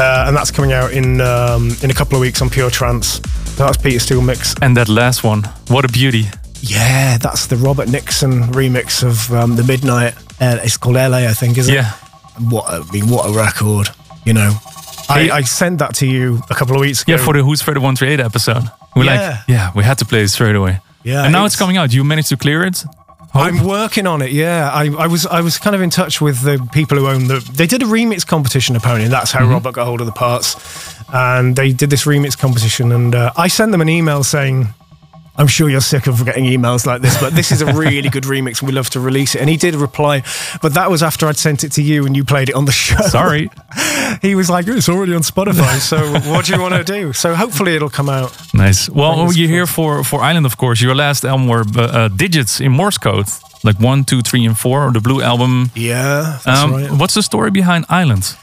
uh, 0.00 0.24
and 0.26 0.34
that's 0.34 0.50
coming 0.50 0.72
out 0.72 0.92
in 0.94 1.20
um, 1.20 1.68
in 1.82 1.90
a 1.90 1.92
couple 1.94 2.14
of 2.16 2.22
weeks 2.22 2.40
on 2.40 2.48
Pure 2.48 2.70
Trance. 2.70 3.18
That's 3.58 3.76
Peter 3.76 3.98
Steele 3.98 4.22
mix. 4.22 4.54
And 4.62 4.74
that 4.78 4.88
last 4.88 5.22
one, 5.22 5.42
what 5.68 5.84
a 5.84 5.88
beauty. 5.88 6.28
Yeah, 6.62 7.18
that's 7.18 7.46
the 7.48 7.56
Robert 7.56 7.90
Nickson 7.90 8.44
remix 8.54 9.02
of 9.06 9.30
um, 9.34 9.56
the 9.56 9.64
Midnight. 9.64 10.14
Uh, 10.40 10.56
it's 10.62 10.78
called 10.78 10.94
LA, 10.96 11.28
I 11.28 11.34
think, 11.34 11.58
isn't 11.58 11.74
Yeah. 11.74 11.92
it? 11.92 12.42
What 12.50 12.70
I 12.70 12.80
mean, 12.90 13.10
what 13.10 13.28
a 13.28 13.34
record, 13.36 13.90
you 14.24 14.32
know. 14.32 14.56
I, 15.10 15.28
I 15.30 15.42
sent 15.42 15.80
that 15.80 15.94
to 15.96 16.06
you 16.06 16.40
a 16.48 16.54
couple 16.54 16.74
of 16.74 16.80
weeks 16.80 17.02
ago. 17.02 17.12
Yeah, 17.12 17.18
for 17.18 17.34
the 17.34 17.42
Who's 17.42 17.60
Freddy 17.60 17.80
138 17.80 18.18
episode. 18.24 18.62
We're 18.96 19.04
Yeah. 19.04 19.28
like, 19.28 19.38
yeah, 19.46 19.72
we 19.74 19.84
had 19.84 19.98
to 19.98 20.06
play 20.06 20.22
it 20.22 20.28
straight 20.28 20.56
away. 20.56 20.80
Yeah, 21.08 21.24
And 21.24 21.32
now 21.32 21.44
it's, 21.44 21.54
it's- 21.54 21.58
coming 21.58 21.76
out. 21.78 21.90
Do 21.90 21.96
you 21.96 22.04
managed 22.04 22.28
to 22.28 22.36
clear 22.36 22.62
it? 22.64 22.84
I'm 23.34 23.62
working 23.64 24.06
on 24.06 24.22
it. 24.22 24.30
Yeah, 24.32 24.70
I, 24.72 24.84
I 25.04 25.06
was 25.06 25.26
I 25.26 25.40
was 25.42 25.58
kind 25.58 25.76
of 25.76 25.82
in 25.82 25.90
touch 25.90 26.20
with 26.20 26.40
the 26.42 26.56
people 26.72 26.96
who 26.98 27.06
own 27.08 27.28
the. 27.28 27.38
They 27.52 27.66
did 27.66 27.82
a 27.82 27.86
remix 27.86 28.26
competition 28.26 28.74
apparently. 28.76 29.04
And 29.04 29.12
that's 29.12 29.32
how 29.32 29.40
Mm-hmm. 29.40 29.52
Robert 29.52 29.74
got 29.74 29.84
hold 29.86 30.00
of 30.00 30.06
the 30.06 30.12
parts, 30.26 30.56
and 31.12 31.54
they 31.54 31.72
did 31.72 31.90
this 31.90 32.04
remix 32.06 32.36
competition. 32.38 32.90
And 32.92 33.14
uh, 33.14 33.32
I 33.36 33.48
sent 33.48 33.70
them 33.72 33.80
an 33.82 33.88
email 33.88 34.24
saying. 34.24 34.68
I'm 35.38 35.46
sure 35.46 35.70
you're 35.70 35.80
sick 35.80 36.06
of 36.08 36.24
getting 36.24 36.44
emails 36.46 36.84
like 36.84 37.00
this, 37.00 37.16
but 37.20 37.32
this 37.32 37.52
is 37.52 37.62
a 37.62 37.66
really 37.82 38.08
good 38.08 38.24
remix 38.24 38.60
we 38.60 38.72
love 38.72 38.90
to 38.90 39.00
release 39.00 39.34
it. 39.36 39.40
And 39.40 39.48
he 39.48 39.56
did 39.56 39.74
reply, 39.76 40.22
but 40.62 40.74
that 40.74 40.90
was 40.90 41.02
after 41.02 41.26
I'd 41.28 41.36
sent 41.38 41.62
it 41.64 41.72
to 41.72 41.82
you 41.82 42.04
and 42.06 42.16
you 42.16 42.24
played 42.24 42.48
it 42.48 42.54
on 42.56 42.64
the 42.64 42.72
show. 42.72 43.00
Sorry. 43.06 43.48
he 44.22 44.34
was 44.34 44.50
like, 44.50 44.66
it's 44.66 44.88
already 44.88 45.14
on 45.14 45.22
Spotify, 45.22 45.78
so 45.78 45.96
what 46.30 46.46
do 46.46 46.54
you 46.54 46.60
want 46.60 46.74
to 46.74 46.84
do? 46.84 47.12
So 47.12 47.34
hopefully 47.34 47.76
it'll 47.76 47.88
come 47.90 48.08
out. 48.08 48.36
Nice. 48.52 48.90
Well, 48.90 49.32
you're 49.32 49.48
here 49.48 49.66
for, 49.66 50.02
for 50.04 50.20
Island, 50.20 50.44
of 50.46 50.56
course. 50.56 50.80
Your 50.82 50.94
last 50.94 51.24
album 51.24 51.46
were 51.48 51.64
uh, 51.76 51.82
uh, 51.82 52.08
digits 52.08 52.60
in 52.60 52.72
Morse 52.72 52.98
code, 52.98 53.26
like 53.62 53.78
one, 53.80 54.04
two, 54.04 54.22
three, 54.22 54.44
and 54.46 54.58
four, 54.58 54.88
or 54.88 54.92
the 54.92 55.00
Blue 55.00 55.22
Album. 55.22 55.70
Yeah, 55.74 56.38
that's 56.44 56.46
Um, 56.60 56.72
right. 56.72 56.90
What's 56.90 57.14
the 57.14 57.22
story 57.22 57.50
behind 57.50 57.84
Island? 57.88 58.34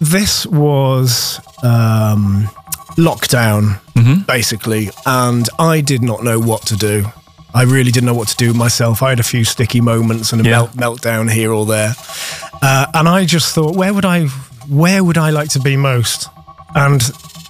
This 0.00 0.46
was 0.46 1.40
um, 1.62 2.48
lockdown, 2.96 3.80
Mm-hmm. 3.94 4.22
basically, 4.22 4.88
and 5.04 5.46
I 5.58 5.80
did 5.82 6.00
not 6.02 6.24
know 6.24 6.38
what 6.38 6.62
to 6.66 6.76
do. 6.76 7.04
I 7.52 7.62
really 7.64 7.90
didn't 7.90 8.06
know 8.06 8.14
what 8.14 8.28
to 8.28 8.36
do 8.36 8.54
myself. 8.54 9.02
I 9.02 9.10
had 9.10 9.20
a 9.20 9.24
few 9.24 9.44
sticky 9.44 9.80
moments 9.82 10.32
and 10.32 10.40
a 10.40 10.44
Yeah. 10.44 10.50
melt, 10.50 10.72
meltdown 10.72 11.30
here 11.30 11.52
or 11.52 11.66
there, 11.66 11.94
uh, 12.62 12.86
and 12.94 13.08
I 13.08 13.24
just 13.26 13.54
thought, 13.54 13.76
where 13.76 13.92
would 13.92 14.04
I, 14.06 14.26
where 14.68 15.02
would 15.04 15.18
I 15.18 15.30
like 15.30 15.50
to 15.50 15.60
be 15.60 15.76
most? 15.76 16.28
And 16.74 17.02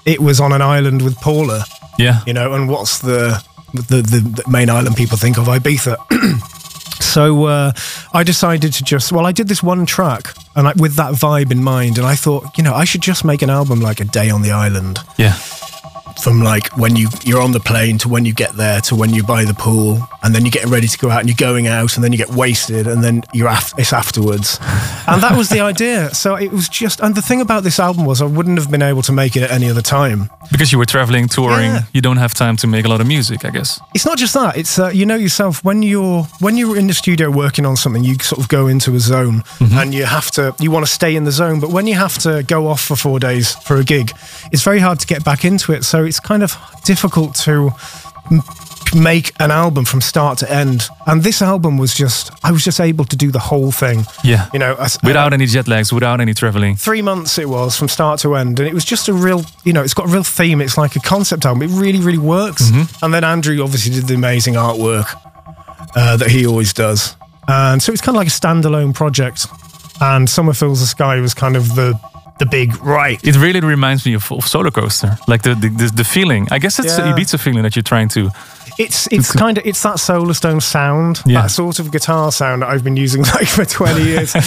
it 0.06 0.20
was 0.20 0.40
on 0.40 0.52
an 0.52 0.62
island 0.62 1.02
with 1.02 1.16
Paula, 1.20 1.64
Yeah. 1.98 2.20
you 2.26 2.32
know. 2.32 2.52
And 2.54 2.68
what's 2.68 2.98
the 2.98 3.40
the, 3.74 4.02
the, 4.02 4.42
the 4.42 4.44
main 4.50 4.68
island 4.70 4.96
people 4.96 5.16
think 5.18 5.38
of? 5.38 5.46
Ibiza. 5.46 5.96
So 7.02 7.46
uh, 7.46 7.72
I 8.12 8.22
decided 8.22 8.72
to 8.74 8.84
just 8.84 9.12
well, 9.12 9.26
I 9.26 9.32
did 9.32 9.48
this 9.48 9.62
one 9.62 9.86
track, 9.86 10.34
and 10.54 10.68
I, 10.68 10.72
with 10.76 10.94
that 10.96 11.14
vibe 11.14 11.50
in 11.50 11.62
mind, 11.62 11.98
and 11.98 12.06
I 12.06 12.14
thought, 12.14 12.56
you 12.56 12.64
know, 12.64 12.74
I 12.74 12.84
should 12.84 13.00
just 13.02 13.24
make 13.24 13.42
an 13.42 13.50
album 13.50 13.80
like 13.80 14.00
a 14.00 14.04
day 14.04 14.30
on 14.30 14.42
the 14.42 14.52
island, 14.52 14.98
Yeah. 15.16 15.34
From 16.22 16.42
like 16.42 16.76
when 16.76 16.96
you 16.96 17.08
you're 17.24 17.40
on 17.40 17.52
the 17.52 17.60
plane 17.60 17.98
to 17.98 18.08
when 18.08 18.24
you 18.24 18.32
get 18.34 18.52
there 18.52 18.80
to 18.82 18.94
when 18.94 19.10
you 19.14 19.22
buy 19.22 19.44
the 19.44 19.54
pool, 19.54 19.98
and 20.22 20.34
then 20.34 20.42
you're 20.44 20.50
getting 20.50 20.70
ready 20.70 20.88
to 20.88 20.98
go 20.98 21.10
out 21.10 21.20
and 21.20 21.28
you're 21.28 21.36
going 21.36 21.66
out, 21.66 21.94
and 21.96 22.04
then 22.04 22.12
you 22.12 22.18
get 22.18 22.30
wasted, 22.30 22.86
and 22.86 23.02
then 23.04 23.22
you're 23.32 23.48
af- 23.48 23.72
it's 23.78 23.92
afterwards, 23.92 24.58
and 25.06 25.22
that 25.22 25.36
was 25.36 25.48
the 25.48 25.60
idea. 25.60 26.12
So 26.14 26.34
it 26.34 26.50
was 26.52 26.68
just, 26.68 27.00
and 27.00 27.14
the 27.14 27.22
thing 27.22 27.40
about 27.40 27.62
this 27.62 27.78
album 27.78 28.04
was 28.04 28.20
I 28.22 28.26
wouldn't 28.26 28.58
have 28.58 28.70
been 28.70 28.82
able 28.82 29.02
to 29.02 29.12
make 29.12 29.36
it 29.36 29.42
at 29.42 29.50
any 29.50 29.68
other 29.70 29.82
time. 29.82 30.30
Because 30.50 30.72
you 30.72 30.78
were 30.78 30.86
traveling, 30.86 31.28
touring, 31.28 31.70
Yeah. 31.72 31.82
you 31.92 32.00
don't 32.00 32.16
have 32.16 32.34
time 32.34 32.56
to 32.56 32.66
make 32.66 32.84
a 32.84 32.88
lot 32.88 33.00
of 33.00 33.06
music, 33.06 33.44
I 33.44 33.50
guess. 33.50 33.80
It's 33.94 34.04
not 34.04 34.18
just 34.18 34.34
that. 34.34 34.56
It's 34.56 34.78
uh, 34.78 34.88
you 34.92 35.06
know 35.06 35.14
yourself 35.16 35.62
when 35.64 35.82
you're 35.82 36.24
when 36.40 36.56
you're 36.56 36.76
in 36.76 36.86
the 36.88 36.94
studio 36.94 37.30
working 37.30 37.64
on 37.66 37.76
something, 37.76 38.02
you 38.04 38.16
sort 38.20 38.40
of 38.40 38.48
go 38.48 38.66
into 38.66 38.94
a 38.94 38.98
zone 39.00 39.42
and 39.60 39.94
you 39.94 40.04
have 40.06 40.30
to 40.32 40.54
you 40.58 40.70
want 40.72 40.84
to 40.86 40.90
stay 40.92 41.14
in 41.14 41.24
the 41.24 41.30
zone. 41.32 41.60
But 41.60 41.70
when 41.70 41.86
you 41.86 41.94
have 41.94 42.18
to 42.18 42.42
go 42.42 42.66
off 42.66 42.80
for 42.80 42.96
four 42.96 43.20
days 43.20 43.54
for 43.54 43.76
a 43.76 43.84
gig, 43.84 44.10
it's 44.52 44.62
very 44.64 44.80
hard 44.80 44.98
to 45.00 45.06
get 45.06 45.24
back 45.24 45.44
into 45.44 45.72
it. 45.72 45.84
So 45.84 45.99
it's 46.04 46.20
kind 46.20 46.42
of 46.42 46.56
difficult 46.84 47.34
to 47.46 47.70
make 48.94 49.32
an 49.40 49.50
album 49.50 49.84
from 49.84 50.00
start 50.00 50.38
to 50.38 50.50
end. 50.52 50.88
And 51.06 51.22
this 51.22 51.42
album 51.42 51.78
was 51.78 51.94
just 51.94 52.30
I 52.44 52.50
was 52.52 52.64
just 52.64 52.80
able 52.80 53.04
to 53.04 53.16
do 53.16 53.30
the 53.30 53.38
whole 53.38 53.70
thing. 53.70 54.04
Yeah. 54.24 54.48
You 54.52 54.58
know, 54.58 54.74
as, 54.76 54.98
Without 55.04 55.32
any 55.32 55.46
jet 55.46 55.68
lags, 55.68 55.92
without 55.92 56.20
any 56.20 56.34
traveling. 56.34 56.76
three 56.76 57.02
months 57.02 57.38
it 57.38 57.48
was 57.48 57.76
from 57.76 57.88
start 57.88 58.20
to 58.20 58.34
end 58.34 58.58
and 58.58 58.68
it 58.68 58.74
was 58.74 58.84
just 58.84 59.08
a 59.08 59.12
real 59.12 59.44
you 59.64 59.72
know 59.72 59.82
it's 59.82 59.94
got 59.94 60.06
a 60.06 60.12
real 60.12 60.22
theme 60.24 60.60
it's 60.60 60.76
like 60.76 60.96
a 60.96 61.00
concept 61.00 61.44
album 61.46 61.62
it 61.62 61.70
really 61.80 62.00
really 62.00 62.18
works 62.18 62.70
and 63.02 63.12
then 63.14 63.24
andrew 63.24 63.62
obviously 63.62 63.92
did 63.92 64.04
the 64.06 64.14
amazing 64.14 64.54
artwork 64.54 65.06
uh, 65.96 66.16
that 66.16 66.30
he 66.30 66.46
always 66.46 66.72
does 66.72 67.16
and 67.48 67.82
so 67.82 67.92
it's 67.92 68.00
kind 68.00 68.16
of 68.16 68.20
like 68.20 68.28
a 68.28 68.30
standalone 68.30 68.94
project 68.94 69.46
and 70.00 70.28
summer 70.28 70.52
fills 70.52 70.80
the 70.80 70.86
sky 70.86 71.20
was 71.20 71.34
kind 71.34 71.56
of 71.56 71.74
the 71.74 71.98
the 72.40 72.46
big 72.46 72.76
right. 72.82 73.22
It 73.22 73.36
really 73.36 73.60
reminds 73.60 74.04
me 74.04 74.14
of, 74.14 74.32
of 74.32 74.44
Solar 74.44 74.70
Coaster, 74.72 75.16
like 75.28 75.42
the, 75.42 75.54
the 75.54 75.92
the 75.94 76.04
feeling. 76.04 76.48
I 76.50 76.58
guess 76.58 76.78
it's 76.80 76.96
the 76.96 77.02
Ibiza 77.02 77.38
feeling 77.38 77.62
that 77.62 77.76
you're 77.76 77.82
trying 77.94 78.08
to. 78.08 78.30
it's 78.78 79.06
it's 79.12 79.30
kind 79.32 79.58
of 79.58 79.66
it's 79.66 79.82
that 79.82 79.96
solarstone 79.98 80.60
sound 80.62 81.20
Yeah. 81.26 81.42
that 81.42 81.50
sort 81.50 81.78
of 81.80 81.90
guitar 81.90 82.30
sound 82.32 82.62
that 82.62 82.68
i've 82.70 82.82
been 82.84 82.96
using 82.96 83.22
like 83.36 83.48
for 83.48 83.64
20 83.64 84.02
years. 84.02 84.34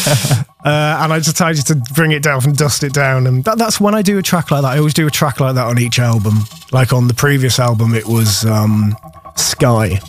Uh, 0.65 0.97
and 1.03 1.11
i 1.11 1.19
decided 1.19 1.65
to 1.67 1.75
bring 1.93 2.11
it 2.13 2.23
down 2.23 2.41
and 2.45 2.55
dust 2.55 2.83
it 2.85 2.93
down. 2.93 3.27
And 3.27 3.43
that, 3.43 3.57
that's 3.57 3.81
when 3.81 3.93
i 3.93 4.01
do 4.01 4.17
a 4.17 4.21
track 4.21 4.49
like 4.49 4.61
that. 4.61 4.71
I 4.75 4.77
always 4.77 4.93
do 4.93 5.05
a 5.05 5.11
track 5.11 5.41
like 5.41 5.55
that 5.55 5.67
on 5.67 5.77
each 5.77 5.99
album. 5.99 6.35
Like 6.71 6.93
on 6.93 7.07
the 7.09 7.13
previous 7.13 7.59
album 7.59 7.93
it 7.93 8.05
was 8.07 8.45
um, 8.45 8.95
sky. 9.35 9.99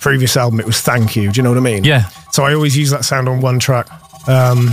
Previous 0.00 0.36
album 0.36 0.60
it 0.60 0.66
was 0.66 0.80
thank 0.80 1.14
you. 1.14 1.30
Do 1.30 1.36
you 1.38 1.42
know 1.42 1.50
what 1.50 1.58
i 1.58 1.60
mean? 1.72 1.84
Yeah. 1.84 2.08
so 2.32 2.42
i 2.44 2.54
always 2.54 2.74
use 2.76 2.90
that 2.90 3.04
sound 3.04 3.28
on 3.28 3.40
one 3.42 3.58
track. 3.58 3.86
Um, 4.28 4.70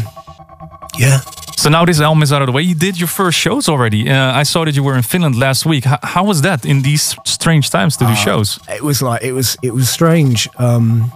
yeah 0.98 1.20
So 1.60 1.70
now 1.70 1.86
this 1.86 2.00
album 2.00 2.24
is 2.24 2.32
out 2.32 2.42
of 2.42 2.48
the 2.48 2.54
way. 2.54 2.64
You 2.64 2.76
did 2.76 2.96
your 2.98 3.10
first 3.10 3.38
shows 3.38 3.68
already. 3.70 4.10
Uh, 4.10 4.42
I 4.42 4.44
saw 4.46 4.64
that 4.66 4.76
you 4.76 4.84
were 4.86 4.96
in 4.98 5.04
Finland 5.04 5.36
last 5.36 5.66
week. 5.66 5.86
H- 5.86 6.00
how 6.04 6.24
was 6.28 6.42
that 6.42 6.64
in 6.66 6.82
these 6.84 7.16
strange 7.26 7.70
times 7.70 7.98
to 7.98 8.06
do 8.06 8.16
shows? 8.16 8.60
it 8.70 8.82
was 8.82 9.02
like 9.02 9.22
it 9.24 9.34
was 9.34 9.58
it 9.62 9.74
was 9.74 9.90
strange 9.90 10.48
um 10.58 11.12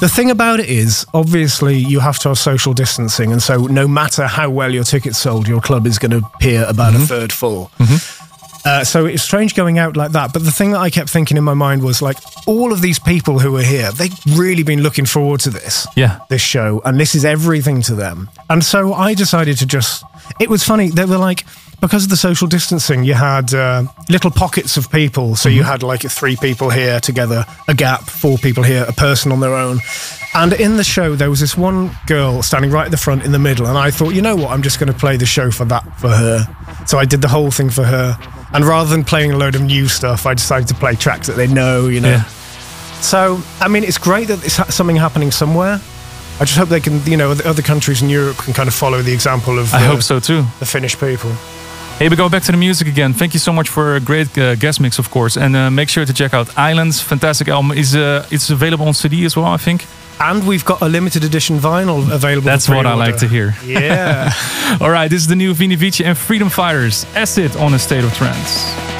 the 0.00 0.08
thing 0.08 0.30
about 0.30 0.60
it 0.60 0.68
is 0.68 1.04
obviously 1.12 1.76
you 1.92 2.00
have 2.00 2.18
to 2.18 2.28
have 2.28 2.38
social 2.38 2.72
distancing 2.74 3.32
and 3.32 3.42
so 3.42 3.54
no 3.66 3.88
matter 3.88 4.26
how 4.28 4.48
well 4.58 4.72
your 4.74 4.84
tickets 4.84 5.18
sold 5.18 5.48
your 5.48 5.60
club 5.60 5.86
is 5.86 5.98
going 5.98 6.12
to 6.20 6.26
appear 6.34 6.64
about 6.68 6.94
a 6.94 6.98
third 6.98 7.32
full 7.32 7.70
uh, 8.68 8.84
so 8.84 9.06
it's 9.06 9.22
strange 9.22 9.54
going 9.54 9.78
out 9.78 9.96
like 9.96 10.12
that 10.12 10.32
but 10.32 10.42
the 10.44 10.50
thing 10.58 10.72
that 10.72 10.80
i 10.80 10.90
kept 10.90 11.08
thinking 11.10 11.36
in 11.36 11.44
my 11.44 11.54
mind 11.54 11.82
was 11.82 12.00
like 12.02 12.18
all 12.46 12.72
of 12.72 12.80
these 12.80 12.98
people 12.98 13.38
who 13.38 13.56
are 13.56 13.62
here 13.62 13.90
they've 13.92 14.18
really 14.38 14.62
been 14.62 14.82
looking 14.82 15.06
forward 15.06 15.40
to 15.40 15.50
this 15.50 15.86
Yeah. 15.96 16.20
this 16.28 16.42
show 16.42 16.80
and 16.84 16.98
this 17.00 17.14
is 17.14 17.24
everything 17.24 17.82
to 17.82 17.94
them 17.94 18.28
and 18.50 18.62
so 18.64 18.92
i 18.92 19.14
decided 19.14 19.58
to 19.58 19.66
just 19.66 20.04
it 20.40 20.48
was 20.50 20.62
funny 20.64 20.90
they 20.90 21.04
were 21.06 21.18
like 21.30 21.44
because 21.80 22.04
of 22.04 22.10
the 22.10 22.16
social 22.16 22.48
distancing 22.48 23.04
you 23.04 23.14
had 23.14 23.54
uh, 23.54 23.84
little 24.08 24.30
pockets 24.30 24.76
of 24.76 24.90
people 24.90 25.36
so 25.36 25.48
you 25.48 25.62
had 25.62 25.82
like 25.82 26.00
three 26.02 26.36
people 26.36 26.70
here 26.70 26.98
together 27.00 27.44
a 27.68 27.74
gap 27.74 28.02
four 28.02 28.36
people 28.38 28.62
here 28.64 28.84
a 28.88 28.92
person 28.92 29.30
on 29.32 29.40
their 29.40 29.54
own 29.54 29.78
and 30.34 30.52
in 30.54 30.76
the 30.76 30.84
show 30.84 31.14
there 31.14 31.30
was 31.30 31.40
this 31.40 31.56
one 31.56 31.90
girl 32.06 32.42
standing 32.42 32.70
right 32.70 32.86
at 32.86 32.90
the 32.90 32.96
front 32.96 33.24
in 33.24 33.32
the 33.32 33.38
middle 33.38 33.66
and 33.66 33.78
i 33.78 33.90
thought 33.90 34.10
you 34.10 34.20
know 34.22 34.34
what 34.36 34.50
i'm 34.50 34.62
just 34.62 34.78
going 34.80 34.92
to 34.92 34.98
play 34.98 35.16
the 35.16 35.26
show 35.26 35.50
for 35.50 35.64
that 35.64 35.84
for 35.98 36.08
her 36.08 36.46
so 36.86 36.98
i 36.98 37.04
did 37.04 37.22
the 37.22 37.28
whole 37.28 37.50
thing 37.50 37.70
for 37.70 37.84
her 37.84 38.18
and 38.52 38.64
rather 38.64 38.90
than 38.90 39.04
playing 39.04 39.32
a 39.32 39.36
load 39.36 39.54
of 39.54 39.62
new 39.62 39.86
stuff 39.88 40.26
i 40.26 40.34
decided 40.34 40.66
to 40.66 40.74
play 40.74 40.94
tracks 40.94 41.26
that 41.28 41.36
they 41.36 41.46
know 41.46 41.86
you 41.86 42.00
know 42.00 42.10
Yeah. 42.10 42.24
so, 43.00 43.40
I 43.60 43.68
mean, 43.68 43.84
it's 43.84 43.98
great 43.98 44.26
that 44.28 44.44
it's 44.44 44.56
ha- 44.56 44.64
something 44.70 44.96
happening 44.96 45.30
somewhere. 45.30 45.80
I 46.40 46.44
just 46.44 46.56
hope 46.58 46.68
they 46.68 46.80
can, 46.80 47.00
you 47.04 47.16
know, 47.16 47.30
other 47.30 47.62
countries 47.62 48.02
in 48.02 48.08
Europe 48.08 48.38
can 48.38 48.52
kind 48.54 48.68
of 48.68 48.74
follow 48.74 49.02
the 49.02 49.12
example 49.12 49.56
of. 49.58 49.72
I 49.72 49.80
the- 49.82 49.86
hope 49.86 50.02
so 50.02 50.18
too. 50.20 50.42
The 50.58 50.66
Finnish 50.66 50.98
people. 50.98 51.30
Hey, 51.98 52.08
we 52.08 52.14
go 52.14 52.28
back 52.28 52.44
to 52.44 52.52
the 52.52 52.58
music 52.58 52.86
again. 52.86 53.12
Thank 53.12 53.34
you 53.34 53.40
so 53.40 53.52
much 53.52 53.68
for 53.68 53.96
a 53.96 54.00
great 54.00 54.38
uh, 54.38 54.54
guest 54.54 54.80
mix, 54.80 55.00
of 55.00 55.10
course, 55.10 55.36
and 55.36 55.56
uh, 55.56 55.68
make 55.68 55.88
sure 55.88 56.04
to 56.04 56.12
check 56.12 56.32
out 56.32 56.56
Islands. 56.56 57.00
Fantastic 57.00 57.48
album. 57.48 57.72
is 57.72 57.96
uh, 57.96 58.24
It's 58.30 58.50
available 58.50 58.86
on 58.86 58.94
CD 58.94 59.24
as 59.24 59.36
well, 59.36 59.46
I 59.46 59.56
think. 59.56 59.84
And 60.20 60.46
we've 60.46 60.64
got 60.64 60.80
a 60.80 60.86
limited 60.88 61.24
edition 61.24 61.58
vinyl 61.58 62.08
available. 62.12 62.46
That's 62.46 62.68
what 62.68 62.86
I 62.86 62.94
like 62.94 63.16
to 63.18 63.26
hear. 63.28 63.54
Yeah. 63.64 64.30
All 64.80 64.90
right, 64.90 65.08
this 65.10 65.22
is 65.22 65.26
the 65.26 65.34
new 65.36 65.54
Vini 65.54 65.74
Vici 65.74 66.04
and 66.04 66.16
Freedom 66.16 66.48
Fighters. 66.48 67.04
Acid 67.16 67.56
on 67.56 67.74
a 67.74 67.78
State 67.78 68.04
of 68.04 68.14
Trance. 68.14 68.97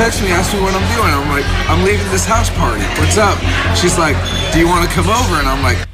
texts 0.00 0.22
me, 0.22 0.30
asks 0.30 0.54
me 0.54 0.60
what 0.62 0.72
I'm 0.72 0.96
doing. 0.96 1.12
I'm 1.12 1.28
like, 1.28 1.44
I'm 1.68 1.84
leaving 1.84 2.08
this 2.10 2.24
house 2.24 2.48
party. 2.48 2.80
What's 2.98 3.18
up? 3.18 3.36
She's 3.76 3.98
like, 3.98 4.16
do 4.50 4.58
you 4.58 4.66
want 4.66 4.88
to 4.88 4.90
come 4.96 5.10
over? 5.10 5.34
And 5.36 5.46
I'm 5.46 5.62
like, 5.62 5.89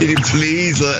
Can 0.00 0.08
you 0.08 0.16
please? 0.16 0.80
Uh, 0.80 0.98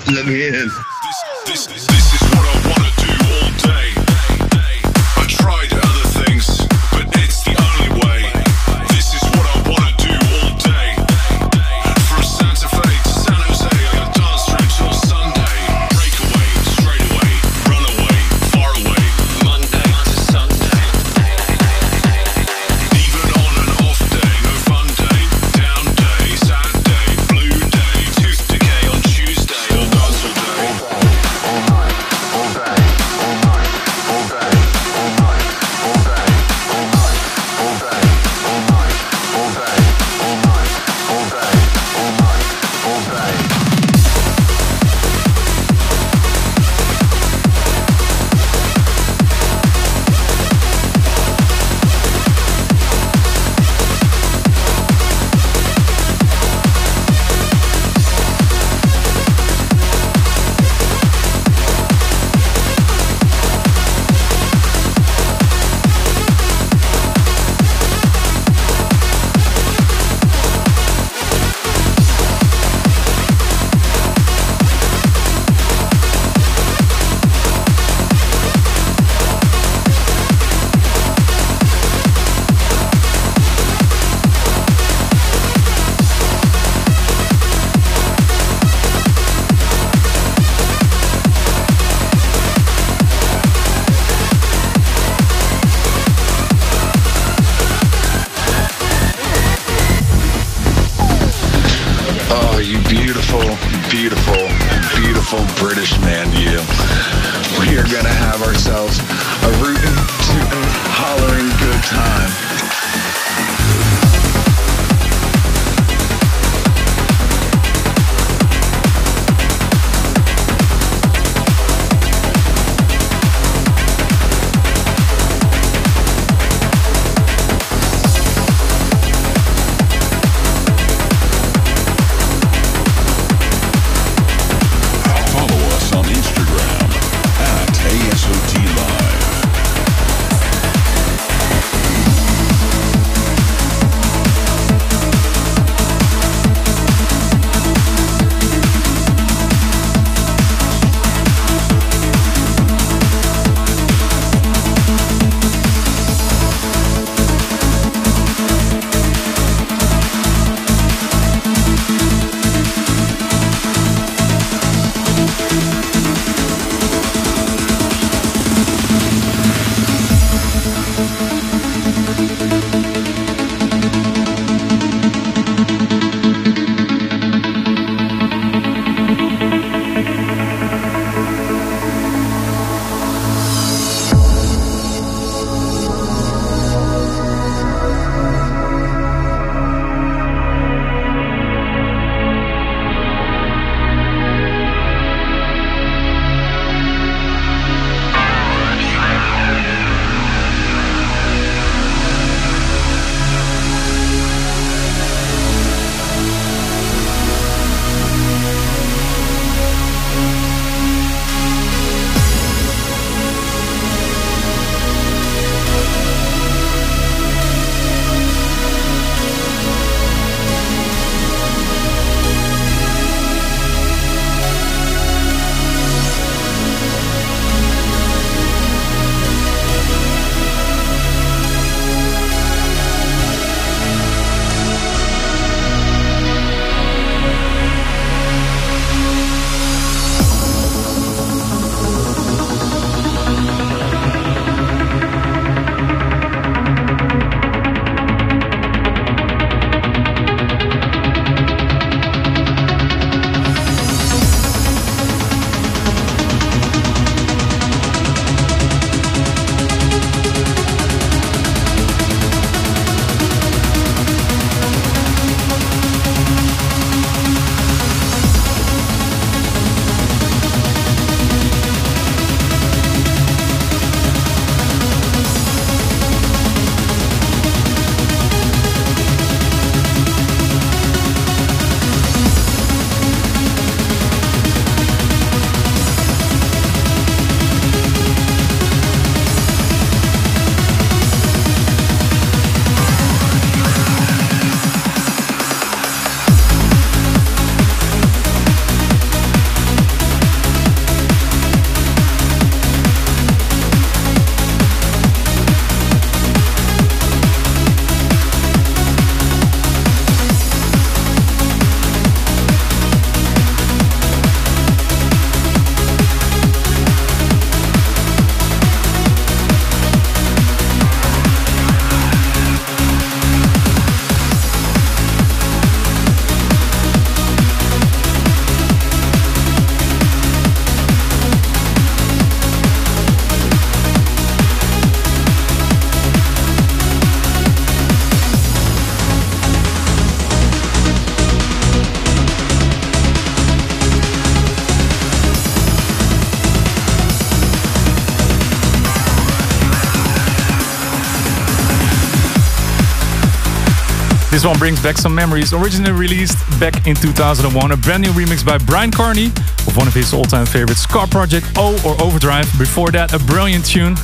This 354.41 354.47
one 354.47 354.59
brings 354.59 354.83
back 354.83 354.97
some 354.97 355.15
memories. 355.15 355.53
Originally 355.53 355.93
released 355.93 356.39
back 356.59 356.87
in 356.87 356.97
2001, 356.97 357.73
a 357.73 357.77
brand 357.77 358.03
new 358.03 358.09
remix 358.13 358.43
by 358.43 358.57
Bryan 358.57 358.91
Kearney 358.91 359.27
of 359.27 359.77
one 359.77 359.87
of 359.87 359.93
his 359.93 360.15
all-time 360.15 360.47
favorites, 360.47 360.81
Scot 360.81 361.11
Project 361.11 361.47
O 361.59 361.77
or 361.85 361.93
Overdrive. 362.03 362.47
Before 362.59 362.91
that, 362.93 363.13
a 363.13 363.19
brilliant 363.19 363.67
tune. 363.67 363.97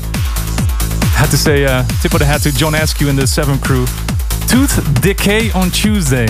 Had 1.17 1.31
to 1.31 1.39
say 1.39 1.65
uh, 1.65 1.85
tip 2.03 2.13
of 2.13 2.19
the 2.19 2.27
hat 2.27 2.43
to 2.43 2.53
John 2.53 2.75
Askew 2.75 3.09
and 3.09 3.17
the 3.17 3.27
Seven 3.27 3.59
Crew. 3.59 3.87
Tooth 4.47 4.77
Decay 5.01 5.53
on 5.53 5.71
Tuesday. 5.71 6.27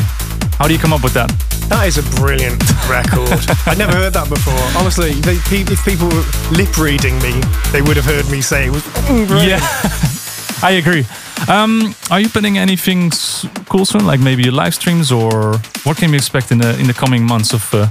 How 0.55 0.69
do 0.69 0.73
you 0.73 0.79
come 0.79 0.93
up 0.93 1.03
with 1.03 1.15
that? 1.15 1.27
That 1.69 1.89
is 1.89 1.99
a 1.99 2.07
brilliant 2.15 2.63
record. 2.89 3.27
I'd 3.67 3.77
never 3.77 3.91
heard 3.91 4.13
that 4.13 4.29
before. 4.29 4.55
Honestly, 4.79 5.15
they, 5.27 5.35
if 5.35 5.85
people 5.85 6.07
were 6.07 6.25
lip 6.55 6.79
reading 6.79 7.19
me, 7.27 7.35
they 7.73 7.83
would 7.83 7.97
have 7.97 8.07
heard 8.07 8.31
me 8.31 8.41
say 8.41 8.67
it 8.67 8.71
was 8.71 8.85
mm, 9.11 9.27
brilliant. 9.27 9.61
Yeah, 9.61 10.63
I 10.63 10.79
agree. 10.79 11.05
Um, 11.49 11.93
are 12.09 12.21
you 12.21 12.29
planning 12.29 12.57
anything 12.57 13.11
cool 13.77 13.85
soon, 13.85 14.07
like 14.07 14.21
maybe 14.21 14.51
live 14.51 14.75
streams, 14.75 15.13
or 15.13 15.59
what 15.85 15.99
can 15.99 16.11
we 16.11 16.17
expect 16.17 16.51
in 16.51 16.59
the 16.59 16.79
in 16.81 16.87
the 16.87 16.95
coming 16.95 17.23
months 17.23 17.53
of 17.53 17.63
uh, 17.75 17.87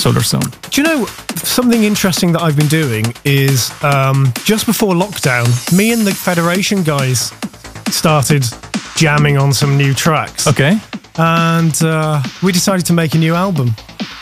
Solarstone? 0.00 0.48
Do 0.70 0.80
you 0.80 0.86
know 0.88 1.06
something 1.36 1.84
interesting 1.84 2.32
that 2.32 2.42
I've 2.42 2.56
been 2.56 2.68
doing 2.68 3.04
is 3.24 3.70
um, 3.82 4.32
just 4.44 4.64
before 4.64 4.94
lockdown, 4.94 5.46
me 5.76 5.92
and 5.92 6.06
the 6.06 6.14
Federation 6.14 6.82
guys 6.82 7.32
started 7.90 8.44
jamming 8.96 9.36
on 9.36 9.52
some 9.52 9.76
new 9.76 9.92
tracks. 9.92 10.46
Okay. 10.46 10.78
And 11.18 11.76
uh, 11.82 12.22
we 12.42 12.52
decided 12.52 12.86
to 12.86 12.92
make 12.92 13.14
a 13.14 13.18
new 13.18 13.34
album. 13.34 13.74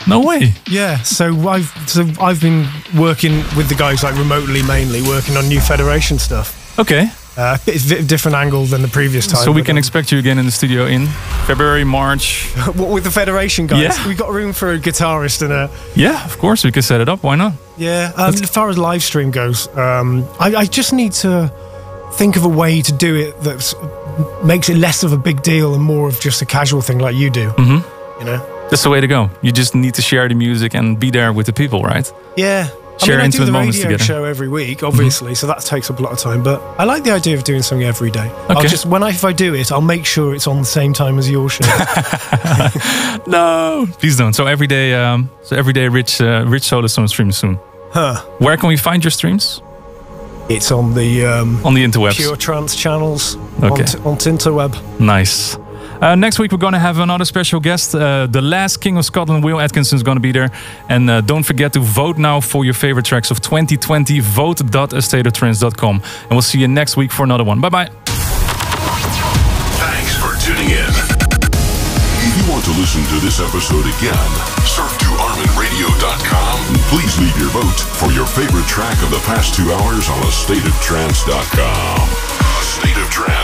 No 0.07 0.19
way. 0.19 0.53
Yeah, 0.69 0.97
so 1.03 1.25
I've 1.47 1.71
so 1.87 2.01
I've 2.19 2.41
been 2.41 2.67
working 2.97 3.35
with 3.57 3.67
the 3.69 3.75
guys 3.75 4.03
like 4.03 4.15
remotely, 4.17 4.63
mainly 4.63 5.01
working 5.01 5.37
on 5.37 5.47
new 5.47 5.61
Federation 5.61 6.19
stuff. 6.19 6.77
Okay. 6.77 7.09
Uh, 7.37 7.57
a 7.67 8.03
different 8.03 8.35
angle 8.35 8.65
than 8.65 8.81
the 8.81 8.87
previous 8.87 9.27
time. 9.27 9.43
So 9.43 9.51
we 9.51 9.61
can 9.61 9.75
um, 9.75 9.77
expect 9.77 10.11
you 10.11 10.19
again 10.19 10.39
in 10.39 10.45
the 10.45 10.51
studio 10.51 10.85
in 10.85 11.07
February, 11.47 11.83
March. 11.83 12.45
what 12.75 12.89
with 12.89 13.03
the 13.03 13.11
Federation 13.11 13.67
guys? 13.67 13.81
Yeah. 13.97 14.07
We 14.07 14.15
got 14.15 14.31
room 14.31 14.53
for 14.53 14.71
a 14.71 14.79
guitarist 14.79 15.41
and 15.41 15.51
a 15.51 15.69
Yeah, 15.95 16.23
of 16.25 16.37
course 16.37 16.63
we 16.63 16.71
can 16.71 16.81
set 16.81 17.01
it 17.01 17.09
up. 17.09 17.23
Why 17.23 17.35
not? 17.35 17.53
Yeah, 17.77 18.13
um, 18.15 18.33
as 18.33 18.49
far 18.49 18.69
as 18.69 18.77
live 18.77 19.03
stream 19.03 19.31
goes, 19.31 19.67
um, 19.75 20.25
I, 20.39 20.55
I 20.55 20.65
just 20.65 20.93
need 20.93 21.11
to 21.23 21.51
think 22.13 22.37
of 22.37 22.45
a 22.45 22.49
way 22.49 22.81
to 22.81 22.93
do 22.93 23.15
it 23.15 23.41
that 23.41 24.41
makes 24.45 24.69
it 24.69 24.77
less 24.77 25.03
of 25.03 25.11
a 25.11 25.17
big 25.17 25.41
deal 25.41 25.73
and 25.73 25.83
more 25.83 26.07
of 26.07 26.19
just 26.21 26.41
a 26.41 26.45
casual 26.45 26.81
thing 26.81 26.99
like 26.99 27.15
you 27.15 27.29
do. 27.29 27.49
hmm 27.49 27.79
You 28.19 28.25
know? 28.25 28.67
That's 28.69 28.83
the 28.83 28.89
way 28.89 29.01
to 29.01 29.07
go. 29.07 29.29
You 29.41 29.51
just 29.51 29.75
need 29.75 29.93
to 29.95 30.01
share 30.01 30.27
the 30.27 30.35
music 30.35 30.73
and 30.73 30.99
be 30.99 31.11
there 31.11 31.31
with 31.33 31.45
the 31.45 31.53
people, 31.53 31.83
right? 31.83 32.11
Yeah. 32.37 32.69
Share 32.97 33.15
I 33.15 33.17
mean, 33.17 33.25
I 33.25 33.29
do 33.29 33.45
the 33.45 33.51
moments 33.51 33.77
radio 33.77 33.91
together. 33.97 34.03
show 34.03 34.23
every 34.23 34.47
week, 34.47 34.81
obviously, 34.81 35.35
so 35.35 35.47
that 35.47 35.59
takes 35.59 35.89
up 35.91 35.99
a 35.99 36.01
lot 36.01 36.13
of 36.13 36.19
time. 36.19 36.43
But 36.43 36.61
I 36.79 36.85
like 36.85 37.03
the 37.03 37.11
idea 37.11 37.35
of 37.35 37.43
doing 37.43 37.61
something 37.61 37.85
every 37.85 38.09
day. 38.09 38.29
Okay. 38.29 38.53
I'll 38.53 38.61
just 38.63 38.85
when 38.85 39.03
I 39.03 39.09
if 39.09 39.25
I 39.25 39.33
do 39.33 39.53
it, 39.53 39.71
I'll 39.71 39.81
make 39.81 40.05
sure 40.05 40.33
it's 40.33 40.47
on 40.47 40.59
the 40.59 40.65
same 40.65 40.93
time 40.93 41.19
as 41.19 41.29
your 41.29 41.49
show. 41.49 41.65
no, 43.27 43.85
please 43.99 44.17
don't. 44.17 44.33
So 44.33 44.45
every 44.47 44.67
day, 44.67 44.93
um, 44.93 45.29
so 45.43 45.55
every 45.55 45.73
day, 45.73 45.87
Rich, 45.87 46.21
uh, 46.21 46.45
Rich 46.47 46.63
Stone 46.63 46.87
streams 47.07 47.37
soon. 47.37 47.59
huh? 47.91 48.15
Where 48.39 48.57
can 48.57 48.69
we 48.69 48.77
find 48.77 49.03
your 49.03 49.11
streams? 49.11 49.61
It's 50.47 50.71
on 50.71 50.93
the 50.93 51.25
um, 51.25 51.65
On 51.65 51.73
the 51.73 51.83
interwebs. 51.83 52.15
Pure 52.17 52.35
Trance 52.37 52.75
channels 52.75 53.35
Okay. 53.63 53.67
on, 53.67 53.85
t- 53.85 53.97
on 53.99 54.15
Tinterweb. 54.17 54.99
Nice. 54.99 55.57
Uh, 56.01 56.15
next 56.15 56.39
week, 56.39 56.51
we're 56.51 56.57
going 56.57 56.73
to 56.73 56.79
have 56.79 56.99
another 56.99 57.25
special 57.25 57.59
guest. 57.59 57.95
Uh, 57.95 58.27
the 58.27 58.41
last 58.41 58.77
King 58.77 58.97
of 58.97 59.05
Scotland, 59.05 59.43
Will 59.43 59.59
Atkinson, 59.59 59.95
is 59.95 60.03
going 60.03 60.17
to 60.17 60.21
be 60.21 60.31
there. 60.31 60.51
And 60.89 61.09
uh, 61.09 61.21
don't 61.21 61.43
forget 61.43 61.73
to 61.73 61.79
vote 61.79 62.17
now 62.17 62.39
for 62.41 62.65
your 62.65 62.73
favorite 62.73 63.05
tracks 63.05 63.31
of 63.31 63.41
2020. 63.41 64.19
Vote.astateoftrance.com. 64.19 65.95
And 66.03 66.31
we'll 66.31 66.41
see 66.41 66.59
you 66.59 66.67
next 66.67 66.97
week 66.97 67.11
for 67.11 67.23
another 67.23 67.43
one. 67.43 67.61
Bye 67.61 67.69
bye. 67.69 67.89
Thanks 69.79 70.15
for 70.19 70.35
tuning 70.43 70.69
in. 70.71 70.93
If 72.27 72.33
you 72.37 72.51
want 72.51 72.65
to 72.65 72.71
listen 72.71 73.01
to 73.15 73.19
this 73.23 73.39
episode 73.39 73.85
again, 73.85 74.29
surf 74.67 74.91
to 74.99 75.05
ArminRadio.com 75.05 76.55
and 76.73 76.81
please 76.91 77.17
leave 77.19 77.37
your 77.39 77.49
vote 77.49 77.79
for 77.79 78.11
your 78.11 78.25
favorite 78.25 78.67
track 78.67 79.01
of 79.03 79.11
the 79.11 79.21
past 79.25 79.55
two 79.55 79.71
hours 79.71 80.09
on 80.09 80.19
AstateOfTrance.com. 80.27 82.09
A 82.09 82.63
State 82.63 82.97
of 82.97 83.09
Trance. 83.09 83.35